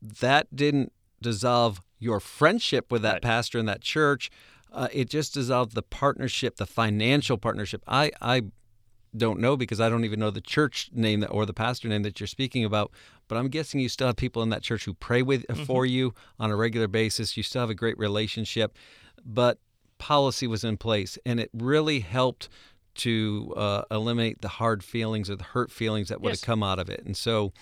that 0.00 0.54
didn't 0.54 0.92
dissolve 1.20 1.80
your 1.98 2.20
friendship 2.20 2.90
with 2.90 3.02
that 3.02 3.14
right. 3.14 3.22
pastor 3.22 3.58
in 3.58 3.66
that 3.66 3.82
church. 3.82 4.30
Uh, 4.72 4.88
it 4.92 5.08
just 5.08 5.34
dissolved 5.34 5.74
the 5.74 5.82
partnership, 5.82 6.56
the 6.56 6.66
financial 6.66 7.36
partnership. 7.36 7.82
I 7.86 8.12
I 8.20 8.44
don't 9.16 9.40
know 9.40 9.56
because 9.56 9.80
I 9.80 9.88
don't 9.88 10.04
even 10.04 10.20
know 10.20 10.30
the 10.30 10.40
church 10.40 10.90
name 10.92 11.20
that, 11.20 11.28
or 11.28 11.46
the 11.46 11.52
pastor 11.52 11.88
name 11.88 12.02
that 12.02 12.20
you're 12.20 12.26
speaking 12.26 12.64
about. 12.64 12.90
But 13.28 13.38
I'm 13.38 13.48
guessing 13.48 13.80
you 13.80 13.88
still 13.88 14.08
have 14.08 14.16
people 14.16 14.42
in 14.42 14.50
that 14.50 14.62
church 14.62 14.84
who 14.84 14.94
pray 14.94 15.22
with 15.22 15.46
mm-hmm. 15.46 15.64
for 15.64 15.86
you 15.86 16.14
on 16.38 16.50
a 16.50 16.56
regular 16.56 16.88
basis. 16.88 17.36
You 17.36 17.42
still 17.42 17.60
have 17.60 17.70
a 17.70 17.74
great 17.74 17.98
relationship, 17.98 18.76
but 19.24 19.58
policy 19.98 20.46
was 20.46 20.64
in 20.64 20.76
place, 20.76 21.18
and 21.24 21.40
it 21.40 21.50
really 21.54 22.00
helped 22.00 22.48
to 22.96 23.52
uh, 23.56 23.82
eliminate 23.90 24.40
the 24.40 24.48
hard 24.48 24.84
feelings 24.84 25.30
or 25.30 25.36
the 25.36 25.44
hurt 25.44 25.70
feelings 25.70 26.08
that 26.08 26.20
would 26.20 26.30
yes. 26.30 26.40
have 26.40 26.46
come 26.46 26.62
out 26.62 26.78
of 26.78 26.88
it. 26.88 27.02
And 27.04 27.16
so 27.16 27.52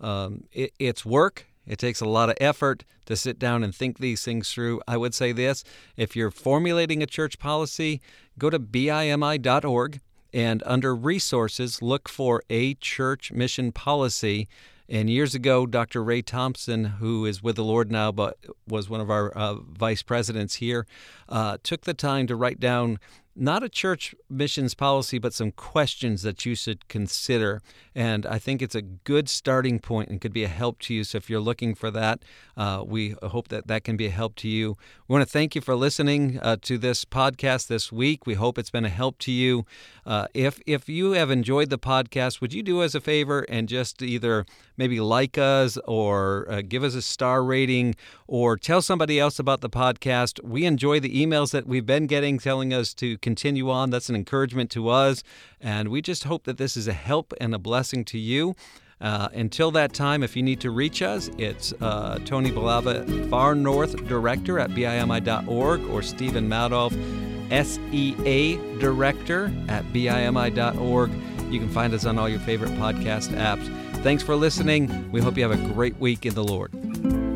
um, 0.00 0.44
it, 0.52 0.72
it's 0.78 1.04
work. 1.04 1.46
It 1.66 1.78
takes 1.78 2.00
a 2.00 2.06
lot 2.06 2.30
of 2.30 2.36
effort 2.40 2.84
to 3.06 3.16
sit 3.16 3.38
down 3.38 3.62
and 3.62 3.74
think 3.74 3.98
these 3.98 4.24
things 4.24 4.52
through. 4.52 4.80
I 4.86 4.96
would 4.96 5.14
say 5.14 5.32
this 5.32 5.64
if 5.96 6.16
you're 6.16 6.30
formulating 6.30 7.02
a 7.02 7.06
church 7.06 7.38
policy, 7.38 8.00
go 8.38 8.50
to 8.50 8.58
bimi.org 8.58 10.00
and 10.32 10.62
under 10.66 10.94
resources, 10.94 11.82
look 11.82 12.08
for 12.08 12.42
a 12.50 12.74
church 12.74 13.32
mission 13.32 13.72
policy. 13.72 14.48
And 14.88 15.10
years 15.10 15.34
ago, 15.34 15.66
Dr. 15.66 16.02
Ray 16.02 16.22
Thompson, 16.22 16.84
who 16.84 17.26
is 17.26 17.42
with 17.42 17.56
the 17.56 17.64
Lord 17.64 17.92
now 17.92 18.10
but 18.10 18.38
was 18.66 18.88
one 18.88 19.00
of 19.00 19.10
our 19.10 19.30
uh, 19.30 19.54
vice 19.54 20.02
presidents 20.02 20.56
here, 20.56 20.86
uh, 21.28 21.58
took 21.62 21.82
the 21.82 21.94
time 21.94 22.26
to 22.26 22.36
write 22.36 22.58
down 22.58 22.98
not 23.38 23.62
a 23.62 23.68
church 23.68 24.14
missions 24.28 24.74
policy, 24.74 25.18
but 25.18 25.32
some 25.32 25.52
questions 25.52 26.22
that 26.22 26.44
you 26.44 26.54
should 26.54 26.88
consider. 26.88 27.62
And 27.94 28.26
I 28.26 28.38
think 28.38 28.60
it's 28.60 28.74
a 28.74 28.82
good 28.82 29.28
starting 29.28 29.78
point 29.78 30.08
and 30.08 30.20
could 30.20 30.32
be 30.32 30.44
a 30.44 30.48
help 30.48 30.80
to 30.80 30.94
you. 30.94 31.04
So 31.04 31.18
if 31.18 31.30
you're 31.30 31.40
looking 31.40 31.74
for 31.74 31.90
that, 31.92 32.22
uh, 32.56 32.82
we 32.86 33.14
hope 33.22 33.48
that 33.48 33.68
that 33.68 33.84
can 33.84 33.96
be 33.96 34.06
a 34.06 34.10
help 34.10 34.34
to 34.36 34.48
you. 34.48 34.76
We 35.06 35.12
want 35.14 35.26
to 35.26 35.32
thank 35.32 35.54
you 35.54 35.60
for 35.60 35.74
listening 35.74 36.38
uh, 36.42 36.56
to 36.62 36.78
this 36.78 37.04
podcast 37.04 37.68
this 37.68 37.92
week. 37.92 38.26
We 38.26 38.34
hope 38.34 38.58
it's 38.58 38.70
been 38.70 38.84
a 38.84 38.90
help 38.90 39.18
to 39.20 39.32
you. 39.32 39.64
Uh, 40.04 40.26
if 40.34 40.60
if 40.66 40.88
you 40.88 41.12
have 41.12 41.30
enjoyed 41.30 41.70
the 41.70 41.78
podcast, 41.78 42.40
would 42.40 42.52
you 42.52 42.62
do 42.62 42.82
us 42.82 42.94
a 42.94 43.00
favor 43.00 43.46
and 43.48 43.68
just 43.68 44.02
either 44.02 44.46
maybe 44.76 45.00
like 45.00 45.38
us 45.38 45.78
or 45.86 46.46
uh, 46.50 46.62
give 46.62 46.82
us 46.82 46.94
a 46.94 47.02
star 47.02 47.44
rating 47.44 47.94
or 48.26 48.56
tell 48.56 48.82
somebody 48.82 49.20
else 49.20 49.38
about 49.38 49.60
the 49.60 49.70
podcast? 49.70 50.42
We 50.42 50.64
enjoy 50.64 51.00
the 51.00 51.14
emails 51.14 51.52
that 51.52 51.66
we've 51.66 51.86
been 51.86 52.06
getting 52.06 52.38
telling 52.38 52.72
us 52.72 52.94
to 52.94 53.18
continue 53.28 53.68
on. 53.68 53.90
That's 53.90 54.08
an 54.08 54.16
encouragement 54.16 54.70
to 54.70 54.88
us. 54.88 55.22
And 55.60 55.90
we 55.90 56.00
just 56.00 56.24
hope 56.24 56.44
that 56.44 56.56
this 56.56 56.78
is 56.78 56.88
a 56.88 56.94
help 56.94 57.34
and 57.38 57.54
a 57.54 57.58
blessing 57.58 58.02
to 58.06 58.18
you. 58.18 58.56
Uh, 59.02 59.28
until 59.34 59.70
that 59.72 59.92
time, 59.92 60.22
if 60.22 60.34
you 60.34 60.42
need 60.42 60.60
to 60.60 60.70
reach 60.70 61.02
us, 61.02 61.30
it's 61.36 61.74
uh, 61.82 62.18
Tony 62.24 62.50
Balava, 62.50 63.04
Far 63.28 63.54
North 63.54 63.94
Director 64.08 64.58
at 64.58 64.70
BIMI.org, 64.70 65.84
or 65.90 66.02
Stephen 66.02 66.48
Madoff, 66.48 66.92
SEA 67.52 68.56
Director 68.80 69.52
at 69.68 69.84
BIMI.org. 69.92 71.10
You 71.52 71.60
can 71.60 71.68
find 71.68 71.92
us 71.92 72.06
on 72.06 72.18
all 72.18 72.30
your 72.30 72.40
favorite 72.40 72.72
podcast 72.72 73.28
apps. 73.36 73.66
Thanks 74.02 74.22
for 74.22 74.36
listening. 74.36 75.12
We 75.12 75.20
hope 75.20 75.36
you 75.36 75.48
have 75.48 75.52
a 75.52 75.74
great 75.74 75.98
week 75.98 76.24
in 76.24 76.34
the 76.34 76.44
Lord. 76.44 77.27